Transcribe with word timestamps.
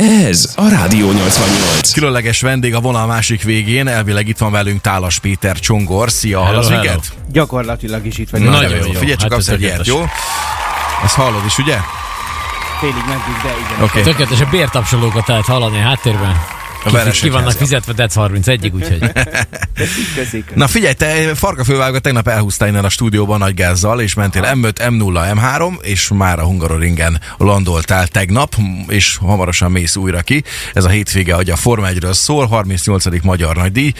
Ez 0.00 0.52
a 0.56 0.68
Rádió 0.68 1.10
88. 1.12 1.92
Különleges 1.92 2.40
vendég 2.40 2.74
a 2.74 2.80
vonal 2.80 3.06
másik 3.06 3.42
végén, 3.42 3.86
elvileg 3.88 4.28
itt 4.28 4.38
van 4.38 4.52
velünk 4.52 4.80
Tálas 4.80 5.18
Péter 5.18 5.58
Csongor. 5.58 6.10
Szia, 6.10 6.40
hallasz 6.40 6.68
minket? 6.68 7.12
Gyakorlatilag 7.32 8.06
is 8.06 8.18
itt 8.18 8.30
vagyok. 8.30 8.46
Nagyon 8.50 8.62
Nagyon 8.62 8.78
jó. 8.86 8.92
jó. 8.92 8.98
Figyelj, 8.98 9.16
csak 9.16 9.32
Hát 9.32 9.44
tökéletes. 9.44 9.86
jó? 9.86 10.04
Ezt 11.04 11.14
hallod 11.14 11.44
is, 11.46 11.58
ugye? 11.58 11.76
Félig 12.80 12.94
meddig, 13.06 13.42
de 13.42 13.48
igen. 13.48 13.82
Oké. 13.82 14.00
Okay. 14.00 14.02
Tökéletes, 14.02 14.40
a 14.40 14.46
bértapsolókat 14.50 15.28
lehet 15.28 15.44
hallani 15.44 15.78
a 15.78 15.82
háttérben. 15.82 16.55
Ki, 16.86 17.20
ki 17.20 17.28
vannak 17.28 17.52
fizetve 17.52 17.92
DEC 17.92 18.14
31-ig, 18.16 18.72
úgyhogy. 18.74 19.10
Na 20.54 20.66
figyelj, 20.66 20.94
te 20.94 21.34
Farka 21.34 21.64
fővágó 21.64 21.98
tegnap 21.98 22.28
elhúztál 22.28 22.68
innen 22.68 22.84
a 22.84 22.88
stúdióban 22.88 23.38
nagy 23.38 23.54
gázzal, 23.54 24.00
és 24.00 24.14
mentél 24.14 24.50
M5, 24.54 24.72
M0, 24.78 25.34
M3, 25.34 25.80
és 25.82 26.10
már 26.14 26.38
a 26.38 26.44
Hungaroringen 26.44 27.20
landoltál 27.36 28.06
tegnap, 28.06 28.54
és 28.88 29.16
hamarosan 29.16 29.70
mész 29.70 29.96
újra 29.96 30.20
ki. 30.20 30.42
Ez 30.74 30.84
a 30.84 30.88
hétvége, 30.88 31.34
hogy 31.34 31.50
a 31.50 31.56
Forma 31.56 31.86
1-ről 31.90 32.12
szól, 32.12 32.46
38. 32.46 33.04
Magyar 33.22 33.56
Nagydíj, 33.56 33.92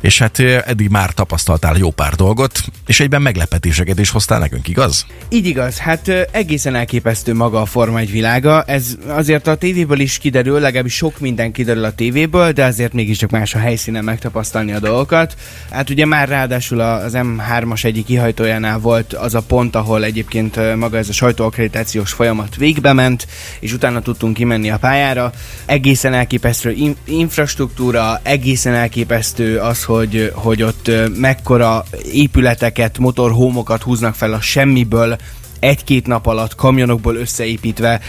és 0.00 0.18
hát 0.18 0.38
eddig 0.38 0.88
már 0.88 1.10
tapasztaltál 1.10 1.76
jó 1.76 1.90
pár 1.90 2.14
dolgot, 2.14 2.64
és 2.86 3.00
egyben 3.00 3.22
meglepetéseket 3.22 3.98
is 3.98 4.10
hoztál 4.10 4.38
nekünk, 4.38 4.68
igaz? 4.68 5.06
Így 5.28 5.46
igaz, 5.46 5.78
hát 5.78 6.08
egészen 6.30 6.74
elképesztő 6.74 7.34
maga 7.34 7.60
a 7.60 7.66
Forma 7.66 7.98
1 7.98 8.10
világa. 8.10 8.62
Ez 8.62 8.96
azért 9.08 9.46
a 9.46 9.54
tévéből 9.54 10.00
is 10.00 10.18
kiderül, 10.18 10.60
legalábbis 10.60 10.94
sok 10.94 11.18
minden 11.18 11.52
kiderül 11.52 11.84
a 11.84 11.92
tévéből, 11.92 12.33
de 12.34 12.64
azért 12.64 12.92
mégiscsak 12.92 13.30
más 13.30 13.54
a 13.54 13.58
helyszínen 13.58 14.04
megtapasztalni 14.04 14.72
a 14.72 14.78
dolgokat. 14.78 15.34
Hát 15.70 15.90
ugye 15.90 16.06
már 16.06 16.28
ráadásul 16.28 16.80
az 16.80 17.12
M3-as 17.16 17.84
egyik 17.84 18.04
kihajtójánál 18.04 18.78
volt 18.78 19.12
az 19.12 19.34
a 19.34 19.42
pont, 19.42 19.74
ahol 19.74 20.04
egyébként 20.04 20.76
maga 20.76 20.96
ez 20.96 21.08
a 21.08 21.12
sajtóakkreditációs 21.12 22.12
folyamat 22.12 22.56
végbe 22.56 22.92
ment, 22.92 23.26
és 23.60 23.72
utána 23.72 24.00
tudtunk 24.00 24.34
kimenni 24.34 24.70
a 24.70 24.78
pályára. 24.78 25.32
Egészen 25.66 26.14
elképesztő 26.14 26.70
in- 26.70 26.98
infrastruktúra, 27.04 28.20
egészen 28.22 28.74
elképesztő 28.74 29.58
az, 29.58 29.84
hogy, 29.84 30.32
hogy 30.34 30.62
ott 30.62 30.90
mekkora 31.16 31.84
épületeket, 32.12 32.98
motorhómokat 32.98 33.82
húznak 33.82 34.14
fel 34.14 34.32
a 34.32 34.40
semmiből, 34.40 35.16
egy-két 35.58 36.06
nap 36.06 36.26
alatt 36.26 36.54
kamionokból 36.54 37.16
összeépítve, 37.16 38.00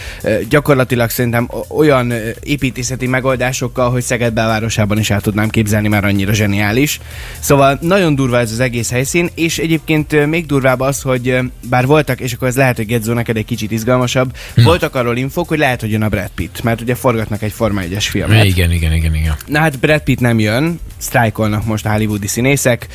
gyakorlatilag 0.49 1.09
szerintem 1.09 1.49
olyan 1.69 2.13
építészeti 2.43 3.07
megoldásokkal, 3.07 3.89
hogy 3.89 4.01
Szeged 4.01 4.33
belvárosában 4.33 4.99
is 4.99 5.09
el 5.09 5.21
tudnám 5.21 5.49
képzelni, 5.49 5.88
már 5.88 6.05
annyira 6.05 6.33
zseniális. 6.33 6.99
Szóval 7.39 7.77
nagyon 7.81 8.16
durva 8.16 8.39
ez 8.39 8.51
az 8.51 8.59
egész 8.59 8.91
helyszín, 8.91 9.29
és 9.35 9.57
egyébként 9.57 10.25
még 10.25 10.45
durvább 10.45 10.79
az, 10.79 11.01
hogy 11.01 11.38
bár 11.69 11.85
voltak, 11.85 12.19
és 12.19 12.33
akkor 12.33 12.47
ez 12.47 12.55
lehet, 12.55 12.75
hogy 12.75 12.85
Gedzó 12.85 13.13
neked 13.13 13.38
egy 13.38 13.45
kicsit 13.45 13.71
izgalmasabb, 13.71 14.35
voltak 14.55 14.95
arról 14.95 15.17
infók, 15.17 15.47
hogy 15.47 15.57
lehet, 15.57 15.81
hogy 15.81 15.91
jön 15.91 16.01
a 16.01 16.09
Brad 16.09 16.29
Pitt, 16.35 16.63
mert 16.63 16.81
ugye 16.81 16.95
forgatnak 16.95 17.41
egy 17.41 17.51
Forma 17.51 17.81
1-es 17.81 18.05
filmet. 18.09 18.43
igen, 18.45 18.71
igen, 18.71 18.93
igen, 18.93 19.16
igen. 19.16 19.35
Na 19.45 19.59
hát 19.59 19.79
Brad 19.79 20.01
Pitt 20.01 20.19
nem 20.19 20.39
jön, 20.39 20.79
sztrájkolnak 20.97 21.66
most 21.66 21.85
a 21.85 21.91
hollywoodi 21.91 22.27
színészek. 22.27 22.88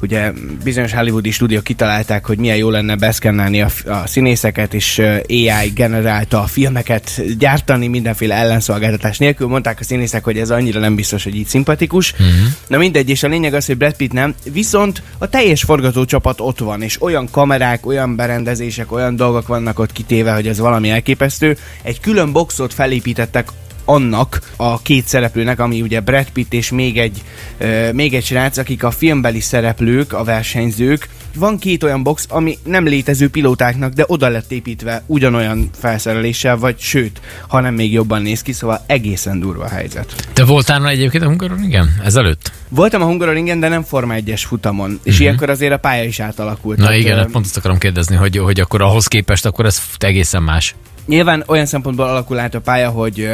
Ugye 0.00 0.32
bizonyos 0.64 0.92
hollywoodi 0.92 1.30
stúdiók 1.30 1.64
kitalálták, 1.64 2.26
hogy 2.26 2.38
milyen 2.38 2.56
jó 2.56 2.70
lenne 2.70 2.96
beszkennelni 2.96 3.62
a, 3.62 3.68
a 3.86 3.95
színészeket, 4.06 4.74
és 4.74 4.98
AI 5.28 5.70
generálta 5.74 6.42
a 6.42 6.46
filmeket 6.46 7.22
gyártani 7.38 7.86
mindenféle 7.86 8.34
ellenszolgáltatás 8.34 9.18
nélkül. 9.18 9.48
Mondták 9.48 9.80
a 9.80 9.84
színészek, 9.84 10.24
hogy 10.24 10.38
ez 10.38 10.50
annyira 10.50 10.80
nem 10.80 10.94
biztos, 10.94 11.24
hogy 11.24 11.36
így 11.36 11.46
szimpatikus. 11.46 12.12
Mhm. 12.12 12.28
Na 12.66 12.78
mindegy, 12.78 13.08
és 13.08 13.22
a 13.22 13.28
lényeg 13.28 13.54
az, 13.54 13.66
hogy 13.66 13.76
Brad 13.76 13.96
Pitt 13.96 14.12
nem. 14.12 14.34
Viszont 14.52 15.02
a 15.18 15.28
teljes 15.28 15.62
forgatócsapat 15.62 16.40
ott 16.40 16.58
van, 16.58 16.82
és 16.82 17.02
olyan 17.02 17.28
kamerák, 17.30 17.86
olyan 17.86 18.16
berendezések, 18.16 18.92
olyan 18.92 19.16
dolgok 19.16 19.46
vannak 19.46 19.78
ott 19.78 19.92
kitéve, 19.92 20.32
hogy 20.32 20.48
ez 20.48 20.58
valami 20.58 20.90
elképesztő. 20.90 21.56
Egy 21.82 22.00
külön 22.00 22.32
boxot 22.32 22.74
felépítettek 22.74 23.48
annak 23.86 24.40
a 24.56 24.82
két 24.82 25.06
szereplőnek, 25.06 25.58
ami 25.58 25.82
ugye 25.82 26.00
Brad 26.00 26.30
Pitt 26.30 26.52
és 26.52 26.70
még 26.70 26.98
egy, 26.98 27.22
ö, 27.58 27.92
még 27.92 28.14
egy 28.14 28.24
srác, 28.24 28.56
akik 28.56 28.84
a 28.84 28.90
filmbeli 28.90 29.40
szereplők, 29.40 30.12
a 30.12 30.24
versenyzők. 30.24 31.08
Van 31.38 31.58
két 31.58 31.82
olyan 31.82 32.02
box, 32.02 32.26
ami 32.28 32.58
nem 32.64 32.84
létező 32.84 33.28
pilótáknak, 33.28 33.92
de 33.92 34.04
oda 34.06 34.28
lett 34.28 34.50
építve 34.50 35.02
ugyanolyan 35.06 35.70
felszereléssel, 35.78 36.56
vagy 36.56 36.78
sőt, 36.78 37.20
hanem 37.48 37.74
még 37.74 37.92
jobban 37.92 38.22
néz 38.22 38.42
ki, 38.42 38.52
szóval 38.52 38.84
egészen 38.86 39.40
durva 39.40 39.64
a 39.64 39.68
helyzet. 39.68 40.26
Te 40.32 40.44
voltál 40.44 40.80
már 40.80 40.92
egyébként 40.92 41.24
a 41.24 41.26
Hungaron, 41.26 41.62
igen? 41.62 42.00
Ezelőtt? 42.04 42.52
Voltam 42.68 43.02
a 43.02 43.04
Hungaroringen, 43.04 43.60
de 43.60 43.68
nem 43.68 43.82
Forma 43.82 44.14
1-es 44.16 44.42
futamon, 44.46 44.90
és 44.90 44.98
uh-huh. 44.98 45.20
ilyenkor 45.20 45.50
azért 45.50 45.72
a 45.72 45.76
pálya 45.76 46.04
is 46.04 46.20
átalakult. 46.20 46.78
Na 46.78 46.84
Tehát, 46.84 47.00
igen, 47.00 47.16
ö, 47.16 47.20
hát 47.20 47.30
pont 47.30 47.44
azt 47.44 47.56
akarom 47.56 47.78
kérdezni, 47.78 48.16
hogy, 48.16 48.36
hogy 48.36 48.60
akkor 48.60 48.82
ahhoz 48.82 49.06
képest 49.06 49.46
akkor 49.46 49.64
ez 49.64 49.82
egészen 49.98 50.42
más. 50.42 50.74
Nyilván 51.06 51.44
olyan 51.46 51.66
szempontból 51.66 52.06
alakul 52.06 52.38
át 52.38 52.54
a 52.54 52.60
pálya, 52.60 52.90
hogy 52.90 53.28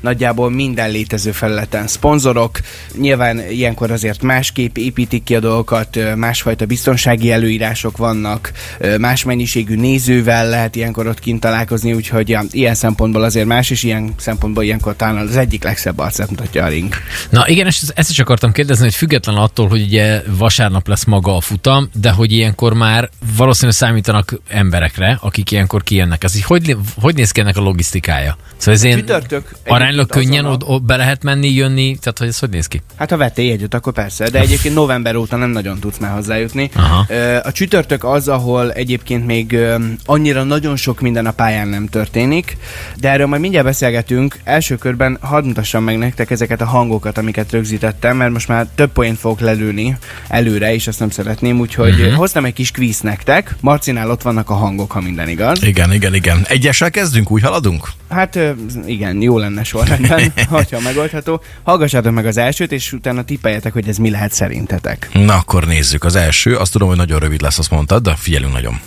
nagyjából 0.00 0.50
minden 0.50 0.90
létező 0.90 1.32
felületen 1.32 1.86
szponzorok, 1.86 2.60
nyilván 2.98 3.50
ilyenkor 3.50 3.90
azért 3.90 4.22
másképp 4.22 4.76
építik 4.76 5.24
ki 5.24 5.34
a 5.34 5.40
dolgokat, 5.40 5.98
másfajta 6.16 6.66
biztonsági 6.66 7.32
előírások 7.32 7.96
vannak, 7.96 8.52
más 8.98 9.24
mennyiségű 9.24 9.76
nézővel 9.76 10.48
lehet 10.48 10.76
ilyenkor 10.76 11.06
ott 11.06 11.20
kint 11.20 11.40
találkozni, 11.40 11.92
úgyhogy 11.92 12.28
ja, 12.28 12.42
ilyen 12.50 12.74
szempontból 12.74 13.22
azért 13.22 13.46
más, 13.46 13.70
és 13.70 13.82
ilyen 13.82 14.14
szempontból 14.16 14.64
ilyenkor 14.64 14.96
talán 14.96 15.16
az 15.16 15.36
egyik 15.36 15.64
legszebb 15.64 15.98
arcát 15.98 16.30
mutatja 16.30 16.64
a 16.64 16.68
ring. 16.68 16.94
Na 17.30 17.48
igen, 17.48 17.66
és 17.66 17.82
ezt 17.94 18.10
is 18.10 18.18
akartam 18.18 18.52
kérdezni, 18.52 18.84
hogy 18.84 18.94
független 18.94 19.36
attól, 19.36 19.68
hogy 19.68 19.82
ugye 19.82 20.22
vasárnap 20.38 20.88
lesz 20.88 21.04
maga 21.04 21.36
a 21.36 21.40
futam, 21.40 21.88
de 22.00 22.10
hogy 22.10 22.32
ilyenkor 22.32 22.72
már 22.72 23.10
valószínűleg 23.36 23.76
számítanak 23.76 24.40
emberekre, 24.48 25.18
akik 25.22 25.50
ilyenkor 25.50 25.82
kijönnek. 25.82 26.24
Ez 26.24 26.36
így 26.36 26.44
hogy, 26.44 26.76
hogy 27.00 27.14
néz 27.18 27.30
ki 27.30 27.40
ennek 27.40 27.56
a 27.56 27.60
logisztikája? 27.60 28.36
Szóval 28.56 28.74
ez 28.74 28.84
én 28.84 28.96
Csütörtök 28.96 29.56
aránylag 29.66 30.06
könnyen 30.06 30.44
a- 30.44 30.56
od, 30.64 30.82
be 30.82 30.96
lehet 30.96 31.22
menni, 31.22 31.50
jönni, 31.50 31.96
tehát 32.00 32.18
hogy 32.18 32.28
ez 32.28 32.38
hogy 32.38 32.50
néz 32.50 32.66
ki? 32.66 32.82
Hát 32.96 33.10
ha 33.10 33.16
vettél 33.16 33.52
egyet, 33.52 33.74
akkor 33.74 33.92
persze, 33.92 34.30
de 34.30 34.40
egyébként 34.40 34.74
november 34.74 35.16
óta 35.16 35.36
nem 35.36 35.50
nagyon 35.50 35.78
tudsz 35.78 35.98
már 35.98 36.12
hozzájutni. 36.14 36.70
Aha. 36.74 37.06
A 37.42 37.52
csütörtök 37.52 38.04
az, 38.04 38.28
ahol 38.28 38.72
egyébként 38.72 39.26
még 39.26 39.58
annyira 40.04 40.42
nagyon 40.42 40.76
sok 40.76 41.00
minden 41.00 41.26
a 41.26 41.30
pályán 41.30 41.68
nem 41.68 41.86
történik, 41.86 42.56
de 42.96 43.10
erről 43.10 43.26
majd 43.26 43.40
mindjárt 43.40 43.66
beszélgetünk. 43.66 44.38
Első 44.44 44.76
körben 44.76 45.18
hadd 45.20 45.44
mutassam 45.44 45.84
meg 45.84 45.98
nektek 45.98 46.30
ezeket 46.30 46.60
a 46.60 46.66
hangokat, 46.66 47.18
amiket 47.18 47.52
rögzítettem, 47.52 48.16
mert 48.16 48.32
most 48.32 48.48
már 48.48 48.66
több 48.74 48.92
poént 48.92 49.18
fogok 49.18 49.40
lelőni 49.40 49.96
előre, 50.28 50.74
és 50.74 50.86
azt 50.86 50.98
nem 50.98 51.10
szeretném, 51.10 51.60
úgyhogy 51.60 52.00
uh-huh. 52.00 52.14
hoztam 52.14 52.44
egy 52.44 52.52
kis 52.52 52.70
kvíz 52.70 53.00
nektek. 53.00 53.56
Marcinál 53.60 54.10
ott 54.10 54.22
vannak 54.22 54.50
a 54.50 54.54
hangok, 54.54 54.92
ha 54.92 55.00
minden 55.00 55.28
igaz. 55.28 55.62
Igen, 55.62 55.92
igen, 55.92 56.14
igen. 56.14 56.44
Egyessel 56.48 56.90
kezdünk, 57.08 57.30
úgy 57.30 57.42
haladunk? 57.42 57.88
Hát 58.08 58.38
igen, 58.86 59.22
jó 59.22 59.38
lenne 59.38 59.64
sorrendben, 59.64 60.32
hogyha 60.48 60.80
megoldható. 60.80 61.42
Hallgassátok 61.62 62.12
meg 62.12 62.26
az 62.26 62.36
elsőt, 62.36 62.72
és 62.72 62.92
utána 62.92 63.24
tippeljetek, 63.24 63.72
hogy 63.72 63.88
ez 63.88 63.96
mi 63.96 64.10
lehet 64.10 64.32
szerintetek. 64.32 65.08
Na 65.12 65.34
akkor 65.34 65.66
nézzük. 65.66 66.04
Az 66.04 66.16
első, 66.16 66.56
azt 66.56 66.72
tudom, 66.72 66.88
hogy 66.88 66.96
nagyon 66.96 67.18
rövid 67.18 67.40
lesz, 67.40 67.58
azt 67.58 67.70
mondtad, 67.70 68.02
de 68.02 68.14
figyelünk 68.16 68.52
nagyon. 68.52 68.80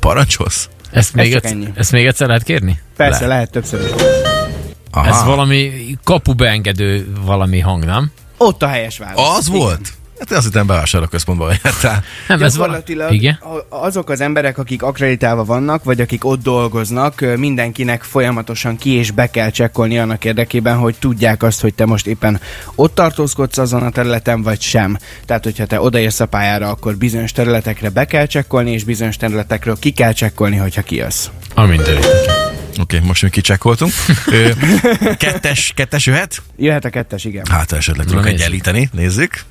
Parancsolsz? 0.00 0.68
Ezt 0.90 1.14
még, 1.14 1.32
csak 1.32 1.44
egyszer, 1.44 1.56
ennyi. 1.56 1.68
ezt 1.74 1.92
még 1.92 2.06
egyszer 2.06 2.26
lehet 2.26 2.42
kérni? 2.42 2.80
Persze, 2.96 3.20
Le. 3.20 3.26
lehet 3.26 3.50
többször 3.50 3.80
is. 3.80 4.02
Aha. 4.90 5.06
Ez 5.08 5.24
valami 5.24 5.70
kapubeengedő 6.04 7.06
valami 7.24 7.60
hang, 7.60 7.84
nem? 7.84 8.10
Ott 8.36 8.62
a 8.62 8.66
helyes 8.66 8.98
válasz. 8.98 9.36
Az 9.38 9.46
Igen. 9.48 9.60
volt? 9.60 9.92
Hát 10.18 10.30
azt 10.30 10.44
hittem 10.44 10.66
bevásárlóközpontban 10.66 11.54
jártál. 11.62 12.04
Nem, 12.28 12.42
ez. 12.42 12.54
Gyakorlatilag 12.56 13.12
Igen? 13.12 13.38
azok 13.68 14.10
az 14.10 14.20
emberek, 14.20 14.58
akik 14.58 14.82
akreditálva 14.82 15.44
vannak, 15.44 15.84
vagy 15.84 16.00
akik 16.00 16.24
ott 16.24 16.42
dolgoznak, 16.42 17.24
mindenkinek 17.36 18.02
folyamatosan 18.02 18.76
ki 18.76 18.90
és 18.90 19.10
be 19.10 19.30
kell 19.30 19.50
csekkolni 19.50 19.98
annak 19.98 20.24
érdekében, 20.24 20.76
hogy 20.76 20.96
tudják 20.98 21.42
azt, 21.42 21.60
hogy 21.60 21.74
te 21.74 21.86
most 21.86 22.06
éppen 22.06 22.40
ott 22.74 22.94
tartózkodsz 22.94 23.58
azon 23.58 23.82
a 23.82 23.90
területen, 23.90 24.42
vagy 24.42 24.60
sem. 24.60 24.98
Tehát, 25.24 25.44
hogyha 25.44 25.66
te 25.66 25.80
odaérsz 25.80 26.20
a 26.20 26.26
pályára, 26.26 26.68
akkor 26.68 26.96
bizonyos 26.96 27.32
területekre 27.32 27.88
be 27.88 28.04
kell 28.04 28.26
csekkolni, 28.26 28.70
és 28.70 28.84
bizonyos 28.84 29.16
területekről 29.16 29.78
ki 29.78 29.90
kell 29.90 30.12
csekkolni, 30.12 30.56
hogyha 30.56 30.82
kijössz. 30.82 31.26
Amint. 31.54 31.80
Oké, 31.80 32.96
okay, 32.96 33.08
most 33.08 33.22
mi 33.22 33.30
kicsekkoltunk. 33.30 33.92
Kettes, 35.18 35.72
kettes 35.74 36.06
jöhet? 36.06 36.42
Jöhet 36.56 36.84
a 36.84 36.90
kettes, 36.90 37.24
igen. 37.24 37.44
Hát 37.50 37.72
esetleg 37.72 38.06
tudok 38.06 38.26
egyenlíteni. 38.26 38.88
Nézzük. 38.92 39.44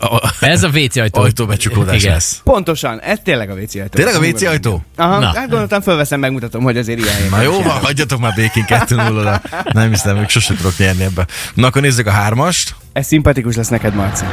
A- 0.00 0.32
Ez 0.40 0.62
a 0.62 0.68
WC 0.68 0.96
ajtó. 0.96 1.20
Ajtóbecsukódás 1.20 2.02
Igen. 2.02 2.12
lesz. 2.12 2.40
Pontosan, 2.44 3.00
ez 3.00 3.18
tényleg 3.24 3.50
a 3.50 3.54
WC 3.54 3.74
ajtó. 3.74 3.88
Tényleg 3.88 4.14
a 4.14 4.18
WC 4.18 4.42
ajtó? 4.42 4.82
Aha, 4.96 5.18
Na. 5.18 5.26
hát 5.26 5.48
gondoltam, 5.48 5.80
fölveszem, 5.80 6.20
megmutatom, 6.20 6.62
hogy 6.62 6.76
azért 6.76 6.98
ilyen 6.98 7.14
Na 7.30 7.40
jó, 7.42 7.62
van, 7.62 7.78
hagyjatok 7.78 8.20
már 8.20 8.32
békén 8.34 8.64
2 8.64 8.94
0 8.94 9.40
Nem 9.72 9.88
hiszem, 9.90 10.16
még 10.16 10.28
sose 10.28 10.54
tudok 10.54 10.76
nyerni 10.78 11.02
ebbe. 11.02 11.26
Na 11.54 11.66
akkor 11.66 11.82
nézzük 11.82 12.06
a 12.06 12.10
hármast. 12.10 12.74
Ez 12.92 13.06
szimpatikus 13.06 13.56
lesz 13.56 13.68
neked, 13.68 13.94
Marci. 13.94 14.24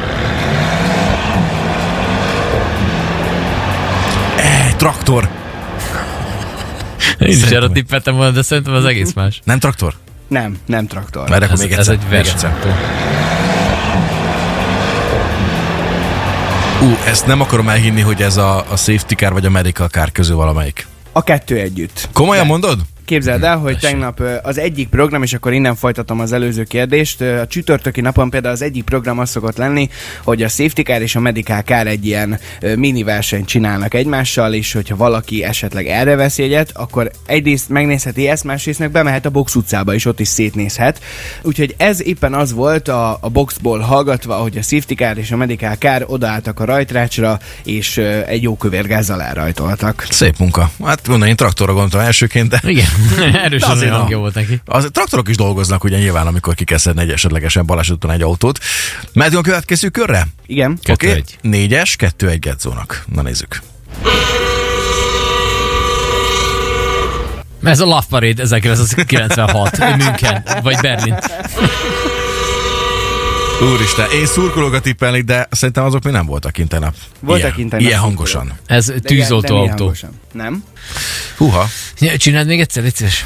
Eh, 4.37 4.73
traktor. 4.77 5.29
Én 7.19 7.27
is 7.27 7.41
erre 7.43 7.59
hogy- 7.59 7.71
tippeltem 7.71 8.15
volna, 8.15 8.31
de 8.31 8.41
szerintem 8.41 8.73
az 8.73 8.85
egész 8.85 9.13
más. 9.13 9.41
Nem 9.43 9.59
traktor? 9.59 9.93
Nem, 10.27 10.57
nem 10.65 10.87
traktor. 10.87 11.29
Mert 11.29 11.41
akkor 11.41 11.53
Ez, 11.53 11.59
még 11.59 11.71
ez 11.71 11.77
egyszer. 11.77 11.93
egy 11.93 11.99
még 12.09 12.25
Ú, 16.81 16.95
ezt 17.05 17.25
nem 17.25 17.41
akarom 17.41 17.69
elhinni, 17.69 18.01
hogy 18.01 18.21
ez 18.21 18.37
a, 18.37 18.57
a 18.57 18.75
safety 18.75 19.13
car 19.15 19.33
vagy 19.33 19.45
a 19.45 19.49
medical 19.49 19.87
car 19.87 20.11
közül 20.11 20.35
valamelyik. 20.35 20.87
A 21.11 21.23
kettő 21.23 21.57
együtt. 21.59 22.09
Komolyan 22.13 22.43
De- 22.43 22.49
mondod? 22.49 22.79
Képzeld 23.09 23.43
el, 23.43 23.57
hogy 23.57 23.79
tegnap 23.79 24.21
az 24.43 24.57
egyik 24.57 24.87
program, 24.87 25.23
és 25.23 25.33
akkor 25.33 25.53
innen 25.53 25.75
folytatom 25.75 26.19
az 26.19 26.31
előző 26.31 26.63
kérdést, 26.63 27.21
a 27.21 27.47
csütörtöki 27.47 28.01
napon 28.01 28.29
például 28.29 28.53
az 28.53 28.61
egyik 28.61 28.83
program 28.83 29.19
az 29.19 29.29
szokott 29.29 29.57
lenni, 29.57 29.89
hogy 30.23 30.43
a 30.43 30.47
Safety 30.47 30.81
Car 30.81 31.01
és 31.01 31.15
a 31.15 31.19
Medical 31.19 31.61
Car 31.61 31.87
egy 31.87 32.05
ilyen 32.05 32.39
mini 32.75 33.03
versenyt 33.03 33.47
csinálnak 33.47 33.93
egymással, 33.93 34.53
és 34.53 34.73
hogyha 34.73 34.95
valaki 34.95 35.43
esetleg 35.43 35.87
erre 35.87 36.15
vesz 36.15 36.37
jegyet, 36.37 36.71
akkor 36.73 37.11
egyrészt 37.25 37.69
megnézheti 37.69 38.27
ezt, 38.27 38.43
másrészt 38.43 38.79
meg 38.79 38.91
bemehet 38.91 39.25
a 39.25 39.29
box 39.29 39.55
utcába, 39.55 39.93
és 39.93 40.05
ott 40.05 40.19
is 40.19 40.27
szétnézhet. 40.27 41.01
Úgyhogy 41.41 41.75
ez 41.77 42.03
éppen 42.03 42.33
az 42.33 42.53
volt 42.53 42.87
a, 42.87 43.17
a 43.21 43.29
boxból 43.29 43.79
hallgatva, 43.79 44.35
hogy 44.35 44.57
a 44.57 44.61
Safety 44.61 44.93
Car 44.93 45.17
és 45.17 45.31
a 45.31 45.37
Medical 45.37 45.75
Car 45.75 46.05
odaálltak 46.07 46.59
a 46.59 46.65
rajtrácsra, 46.65 47.39
és 47.63 47.97
egy 48.27 48.43
jó 48.43 48.57
kövér 48.57 48.87
gázzal 48.87 49.21
elrajtoltak. 49.21 50.05
Szép 50.09 50.37
munka. 50.37 50.71
Hát 50.85 51.07
mondom, 51.07 51.27
én 51.27 51.35
traktorra 51.35 51.73
gondoltam 51.73 51.99
elsőként, 51.99 52.49
de 52.49 52.59
Igen, 52.63 52.87
erős 53.43 53.61
De 53.61 53.67
az 53.67 53.71
azért 53.71 53.91
hangja 53.91 54.17
volt 54.17 54.33
neki. 54.33 54.61
Az 54.65 54.89
traktorok 54.91 55.29
is 55.29 55.35
dolgoznak 55.35 55.83
ugye 55.83 55.97
nyilván, 55.97 56.27
amikor 56.27 56.53
kikeszedne 56.53 57.01
egy 57.01 57.11
esetlegesen 57.11 57.65
balesetben 57.65 58.11
egy 58.11 58.21
autót. 58.21 58.59
Mehetünk 59.13 59.39
a 59.39 59.43
következő 59.43 59.89
körre? 59.89 60.27
Igen? 60.45 60.79
Kettő 60.83 61.07
Oké, 61.07 61.17
egy. 61.17 61.37
Négyes, 61.41 61.95
kettő 61.95 62.29
egy 62.29 62.39
Gedzónak. 62.39 63.03
Na 63.13 63.21
nézzük. 63.21 63.61
Ez 67.63 67.79
a 67.79 67.85
Love 67.85 68.05
Parade 68.09 68.41
1996, 68.41 69.77
München, 69.97 70.43
vagy 70.63 70.77
Berlin. 70.81 71.15
Úristen, 73.61 74.09
én 74.11 74.25
szurkolókat 74.25 74.83
tippelni, 74.83 75.21
de 75.21 75.47
szerintem 75.51 75.83
azok 75.83 76.03
még 76.03 76.13
nem 76.13 76.25
voltak 76.25 76.51
kint 76.51 76.69
tegnap. 76.69 76.95
Voltak 77.19 77.39
ilyen, 77.43 77.53
kint 77.55 77.69
tegnap 77.69 77.87
Ilyen 77.89 78.01
hangosan. 78.01 78.53
Ez 78.65 78.93
tűzoltó 79.03 79.55
autó. 79.55 79.93
Nem? 80.31 80.63
Húha. 81.37 81.67
Csináld 82.17 82.47
még 82.47 82.59
egyszer, 82.59 82.83
légy 82.83 82.95
szíves. 82.95 83.25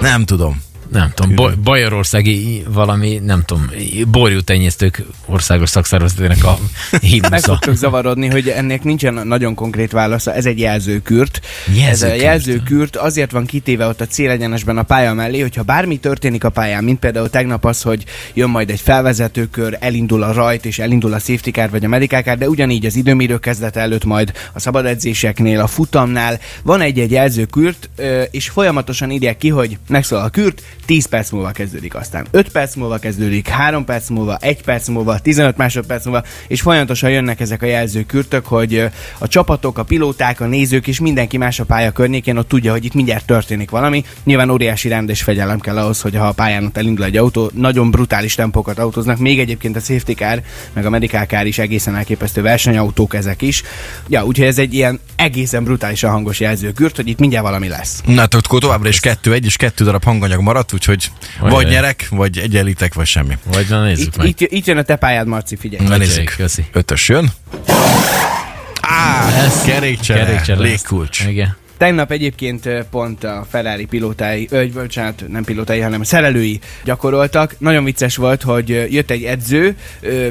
Nem 0.00 0.24
tudom. 0.24 0.62
Nem 0.92 1.12
tudom, 1.14 1.34
Baj- 1.34 1.54
Bajorországi 1.58 2.62
valami, 2.68 3.20
nem 3.24 3.42
tudom, 3.44 3.70
borjú 4.10 4.40
tenyésztők 4.40 5.02
országos 5.26 5.68
szakszervezetének 5.68 6.44
a 6.44 6.58
Meg 6.90 7.00
himnusza. 7.00 7.38
fogtok 7.52 7.74
zavarodni, 7.74 8.26
hogy 8.26 8.48
ennek 8.48 8.82
nincsen 8.84 9.14
nagyon 9.26 9.54
konkrét 9.54 9.92
válasza, 9.92 10.34
ez 10.34 10.46
egy 10.46 10.58
jelzőkürt. 10.58 11.40
Ez 11.66 11.74
a 11.74 12.06
Jelzőkürt. 12.06 12.22
jelzőkürt 12.22 12.96
azért 12.96 13.30
van 13.30 13.46
kitéve 13.46 13.86
ott 13.86 14.00
a 14.00 14.06
célegyenesben 14.06 14.78
a 14.78 14.82
pálya 14.82 15.14
mellé, 15.14 15.40
hogyha 15.40 15.62
bármi 15.62 15.96
történik 15.98 16.44
a 16.44 16.50
pályán, 16.50 16.84
mint 16.84 16.98
például 16.98 17.30
tegnap 17.30 17.64
az, 17.64 17.82
hogy 17.82 18.04
jön 18.34 18.50
majd 18.50 18.70
egy 18.70 18.80
felvezetőkör, 18.80 19.76
elindul 19.80 20.22
a 20.22 20.32
rajt 20.32 20.64
és 20.66 20.78
elindul 20.78 21.12
a 21.12 21.18
safety 21.18 21.50
car 21.50 21.70
vagy 21.70 21.84
a 21.84 21.88
medical 21.88 22.22
car, 22.22 22.38
de 22.38 22.48
ugyanígy 22.48 22.86
az 22.86 22.96
időmérő 22.96 23.38
kezdete 23.38 23.80
előtt 23.80 24.04
majd 24.04 24.32
a 24.52 24.60
szabad 24.60 24.86
edzéseknél, 24.86 25.60
a 25.60 25.66
futamnál 25.66 26.40
van 26.62 26.80
egy-egy 26.80 27.10
jelzőkürt, 27.10 27.90
és 28.30 28.48
folyamatosan 28.48 29.10
írják 29.10 29.36
ki, 29.36 29.48
hogy 29.48 29.78
megszólal 29.88 30.24
a 30.24 30.28
kürt, 30.28 30.62
10 30.88 31.06
perc 31.06 31.30
múlva 31.30 31.50
kezdődik, 31.50 31.94
aztán 31.94 32.26
5 32.30 32.48
perc 32.48 32.74
múlva 32.74 32.98
kezdődik, 32.98 33.48
3 33.48 33.84
perc 33.84 34.08
múlva, 34.08 34.36
1 34.36 34.62
perc 34.62 34.88
múlva, 34.88 35.18
15 35.18 35.56
másodperc 35.56 36.04
múlva, 36.04 36.22
és 36.46 36.60
folyamatosan 36.60 37.10
jönnek 37.10 37.40
ezek 37.40 37.62
a 37.62 37.66
jelzőkürtök, 37.66 38.46
hogy 38.46 38.88
a 39.18 39.28
csapatok, 39.28 39.78
a 39.78 39.82
pilóták, 39.82 40.40
a 40.40 40.46
nézők 40.46 40.86
és 40.86 41.00
mindenki 41.00 41.36
más 41.36 41.60
a 41.60 41.64
pálya 41.64 41.90
környékén 41.90 42.36
ott 42.36 42.48
tudja, 42.48 42.72
hogy 42.72 42.84
itt 42.84 42.94
mindjárt 42.94 43.24
történik 43.26 43.70
valami. 43.70 44.04
Nyilván 44.24 44.50
óriási 44.50 44.88
rend 44.88 45.08
és 45.08 45.22
fegyelem 45.22 45.60
kell 45.60 45.78
ahhoz, 45.78 46.00
hogy 46.00 46.16
ha 46.16 46.26
a 46.26 46.32
pályán 46.32 46.64
ott 46.64 46.76
elindul 46.76 47.04
egy 47.04 47.16
autó, 47.16 47.50
nagyon 47.54 47.90
brutális 47.90 48.34
tempókat 48.34 48.78
autóznak, 48.78 49.18
még 49.18 49.38
egyébként 49.38 49.76
a 49.76 49.80
safety 49.80 50.12
car, 50.12 50.42
meg 50.72 50.86
a 50.86 50.90
medical 50.90 51.24
car 51.24 51.46
is 51.46 51.58
egészen 51.58 51.96
elképesztő 51.96 52.42
versenyautók 52.42 53.14
ezek 53.14 53.42
is. 53.42 53.62
Ja, 54.06 54.24
úgyhogy 54.24 54.46
ez 54.46 54.58
egy 54.58 54.74
ilyen 54.74 55.00
egészen 55.16 55.64
brutálisan 55.64 56.10
hangos 56.10 56.40
jelzőkürt, 56.40 56.96
hogy 56.96 57.08
itt 57.08 57.18
mindjárt 57.18 57.44
valami 57.44 57.68
lesz. 57.68 58.02
Na, 58.06 58.22
akkor 58.22 58.60
továbbra 58.60 58.88
is 58.88 59.00
kettő 59.00 59.32
egy, 59.32 59.44
és 59.44 59.56
kettő 59.56 59.84
darab 59.84 60.04
hanganyag 60.04 60.40
maradt, 60.40 60.76
úgyhogy 60.78 61.10
vagy 61.40 61.52
Ajaj. 61.52 61.70
nyerek, 61.70 62.06
vagy 62.10 62.38
egyenlítek, 62.38 62.94
vagy 62.94 63.06
semmi. 63.06 63.38
Vagy 63.44 63.66
na 63.68 63.82
nézzük 63.84 64.06
Itt, 64.06 64.16
meg. 64.16 64.26
itt, 64.26 64.40
itt 64.40 64.66
jön 64.66 64.76
a 64.76 64.82
te 64.82 64.96
pályád, 64.96 65.26
Marci, 65.26 65.56
figyelj. 65.56 65.88
Na 65.88 65.96
nézzük. 65.96 66.34
köszi. 66.36 66.66
Ötös 66.72 67.08
jön. 67.08 67.32
Á, 68.80 69.28
kerékcsere, 69.66 70.24
kerékcsere 70.24 70.60
légkulcs. 70.60 71.24
Igen. 71.28 71.56
Tegnap 71.78 72.10
egyébként 72.10 72.68
pont 72.90 73.24
a 73.24 73.46
Ferrari 73.50 73.84
pilótái, 73.84 74.46
ö, 74.50 74.66
bocsánat, 74.68 75.24
nem 75.28 75.44
pilótái, 75.44 75.80
hanem 75.80 76.02
szerelői 76.02 76.60
gyakoroltak. 76.84 77.54
Nagyon 77.58 77.84
vicces 77.84 78.16
volt, 78.16 78.42
hogy 78.42 78.86
jött 78.90 79.10
egy 79.10 79.22
edző, 79.22 79.76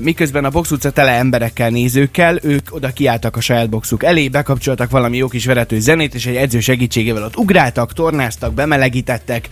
miközben 0.02 0.46
a 0.46 0.50
box 0.50 0.72
utca 0.72 0.90
tele 0.90 1.12
emberekkel, 1.12 1.70
nézőkkel, 1.70 2.40
ők 2.44 2.76
oda 2.76 2.90
kiálltak 2.90 3.36
a 3.36 3.42
saját 3.42 3.70
boxuk 3.70 4.04
elé, 4.04 4.28
bekapcsoltak 4.28 4.90
valami 4.90 5.18
jó 5.18 5.28
kis 5.28 5.46
verető 5.46 5.80
zenét, 5.80 6.16
és 6.16 6.26
egy 6.26 6.36
edző 6.36 6.60
segítségével 6.60 7.24
ott 7.24 7.38
ugráltak, 7.38 7.94
tornáztak, 7.94 8.54
bemelegítettek, 8.54 9.48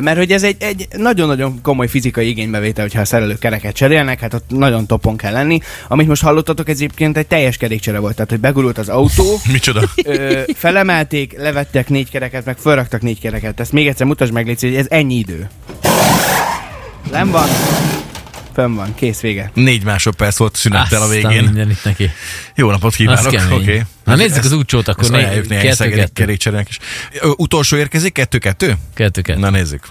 mert 0.00 0.16
hogy 0.18 0.30
ez 0.32 0.42
egy, 0.42 0.56
egy 0.58 0.86
nagyon-nagyon 0.96 1.60
komoly 1.62 1.88
fizikai 1.88 2.28
igénybevétel, 2.28 2.84
hogyha 2.84 3.00
a 3.00 3.04
szerelők 3.04 3.38
kereket 3.38 3.74
cserélnek, 3.74 4.20
hát 4.20 4.34
ott 4.34 4.44
nagyon 4.48 4.86
topon 4.86 5.16
kell 5.16 5.32
lenni. 5.32 5.60
Amit 5.88 6.08
most 6.08 6.22
hallottatok, 6.22 6.68
ez 6.68 6.76
egyébként 6.76 7.16
egy 7.16 7.26
teljes 7.26 7.56
kerékcsere 7.56 7.98
volt, 7.98 8.14
tehát 8.14 8.30
hogy 8.30 8.40
begurult 8.40 8.78
az 8.78 8.88
autó, 8.88 9.40
Micsoda? 9.52 9.82
ö, 10.04 10.40
felemelték, 10.54 11.35
levettek 11.36 11.88
négy 11.88 12.10
kereket, 12.10 12.44
meg 12.44 12.56
felraktak 12.58 13.00
négy 13.02 13.20
kereket. 13.20 13.60
Ezt 13.60 13.72
még 13.72 13.86
egyszer 13.86 14.06
mutasd 14.06 14.32
meg, 14.32 14.46
Léci, 14.46 14.66
hogy 14.66 14.76
ez 14.76 14.86
ennyi 14.88 15.14
idő. 15.14 15.48
Nem 17.10 17.30
van. 17.30 17.48
Fönn 18.54 18.74
van, 18.74 18.94
kész 18.94 19.20
vége. 19.20 19.50
Négy 19.54 19.84
másodperc 19.84 20.36
volt 20.36 20.56
szünettel 20.56 21.02
a 21.02 21.08
végén. 21.08 21.42
minden 21.42 21.70
itt 21.70 21.84
neki. 21.84 22.10
Jó 22.54 22.70
napot 22.70 22.94
kívánok. 22.94 23.52
Oké. 23.52 23.84
Na 24.04 24.14
nézzük 24.14 24.44
az 24.44 24.52
útcsót, 24.52 24.88
akkor 24.88 25.02
Ezt 25.02 25.12
né- 25.12 25.22
ajánljuk 25.22 25.48
néhány 25.48 25.66
kettő, 25.66 25.90
kettő. 25.90 26.64
is. 26.68 26.78
Ö, 27.20 27.30
Utolsó 27.36 27.76
érkezik, 27.76 28.12
kettő-kettő? 28.12 28.74
Kettő, 28.94 29.20
kettő. 29.20 29.40
Na 29.40 29.50
nézzük. 29.50 29.86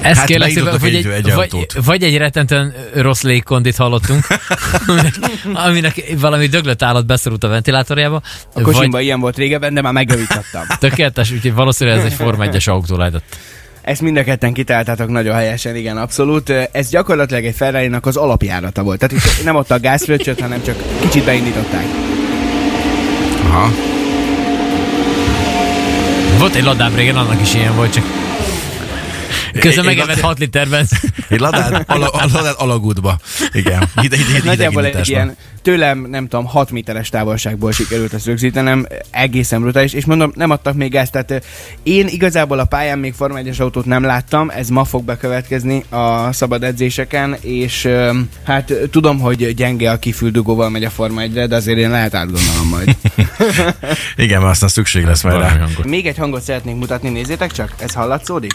Ez 0.00 0.16
Hát 0.16 0.26
kérlek 0.26 0.50
szépen, 0.50 0.76
vagy 0.80 0.94
egy- 0.94 1.06
egy, 1.06 1.12
egy 1.26 1.34
vagy, 1.34 1.66
vagy 1.84 2.02
egy 2.02 2.16
rettentően 2.16 2.74
rossz 2.94 3.22
légkondit 3.22 3.76
hallottunk, 3.76 4.26
aminek, 4.86 5.14
aminek 5.52 6.04
valami 6.20 6.46
döglött 6.46 6.82
állat 6.82 7.06
beszorult 7.06 7.44
a 7.44 7.48
ventilátorjába. 7.48 8.16
A 8.16 8.20
vagy 8.54 8.62
kocsimban 8.62 9.00
ilyen 9.00 9.20
volt 9.20 9.36
régebben, 9.36 9.74
de 9.74 9.80
már 9.82 9.92
megjavítottam. 9.92 10.62
tökéletes, 10.78 11.30
úgyhogy 11.32 11.54
valószínűleg 11.54 11.98
ez 11.98 12.04
egy 12.04 12.12
Forma 12.24 12.44
1-es 12.46 12.68
autó 12.68 12.96
lehetett. 12.96 13.36
Ezt 13.82 14.00
mind 14.00 14.16
a 14.16 14.24
ketten 14.24 14.52
kitaláltátok 14.52 15.08
nagyon 15.08 15.34
helyesen, 15.34 15.76
igen, 15.76 15.96
abszolút. 15.96 16.50
Ez 16.72 16.88
gyakorlatilag 16.90 17.44
egy 17.44 17.54
ferrari 17.54 17.90
az 18.00 18.16
alapjárata 18.16 18.82
volt. 18.82 18.98
Tehát 18.98 19.14
itt 19.24 19.44
nem 19.44 19.56
ott 19.56 19.70
a 19.70 19.80
gázfröccsöt, 19.80 20.40
hanem 20.40 20.62
csak 20.62 20.76
kicsit 21.00 21.24
beindították. 21.24 21.84
Aha. 23.44 23.70
Volt 26.38 26.54
egy 26.54 26.64
ladám 26.64 26.94
régen, 26.94 27.16
annak 27.16 27.40
is 27.40 27.54
ilyen 27.54 27.74
volt, 27.74 27.92
csak 27.92 28.04
közben 29.60 29.84
megevett 29.84 30.14
lad- 30.14 30.20
6 30.20 30.38
liter 30.38 30.68
benzin. 30.68 30.98
Egy 31.28 31.40
ladád, 31.40 31.84
ala, 31.86 32.08
a 32.08 32.26
ladád 32.32 32.54
alagútba. 32.58 33.18
Igen. 33.52 33.88
Hide, 34.00 34.16
hide, 34.16 34.32
hide, 34.32 34.44
Nagyjából 34.44 34.84
egy 34.84 35.08
ilyen 35.08 35.36
tőlem, 35.62 36.06
nem 36.10 36.28
tudom, 36.28 36.46
6 36.46 36.70
méteres 36.70 37.08
távolságból 37.08 37.72
sikerült 37.72 38.14
ezt 38.14 38.26
rögzítenem, 38.26 38.86
egészen 39.10 39.60
brutális, 39.60 39.92
és 39.92 40.04
mondom, 40.04 40.32
nem 40.34 40.50
adtak 40.50 40.74
még 40.74 40.94
ezt, 40.94 41.12
tehát 41.12 41.44
én 41.82 42.06
igazából 42.06 42.58
a 42.58 42.64
pályán 42.64 42.98
még 42.98 43.12
Forma 43.12 43.38
1-es 43.42 43.60
autót 43.60 43.84
nem 43.84 44.02
láttam, 44.02 44.50
ez 44.50 44.68
ma 44.68 44.84
fog 44.84 45.04
bekövetkezni 45.04 45.84
a 45.88 46.32
szabad 46.32 46.64
edzéseken, 46.64 47.36
és 47.40 47.88
hát 48.44 48.72
tudom, 48.90 49.18
hogy 49.20 49.54
gyenge 49.54 49.90
a 49.90 49.98
kifüldugóval 49.98 50.70
megy 50.70 50.84
a 50.84 50.90
Forma 50.90 51.20
1 51.20 51.32
de 51.32 51.56
azért 51.56 51.78
én 51.78 51.90
lehet 51.90 52.14
átgondolom 52.14 52.68
majd. 52.68 52.96
Igen, 54.16 54.40
mert 54.40 54.52
aztán 54.52 54.68
szükség 54.68 55.04
lesz 55.04 55.22
majd 55.22 55.38
rá. 55.38 55.66
még 55.84 56.06
egy 56.06 56.16
hangot 56.16 56.42
szeretnék 56.42 56.76
mutatni, 56.76 57.08
nézzétek 57.08 57.52
csak, 57.52 57.74
ez 57.78 57.92
hallatszódik? 57.92 58.52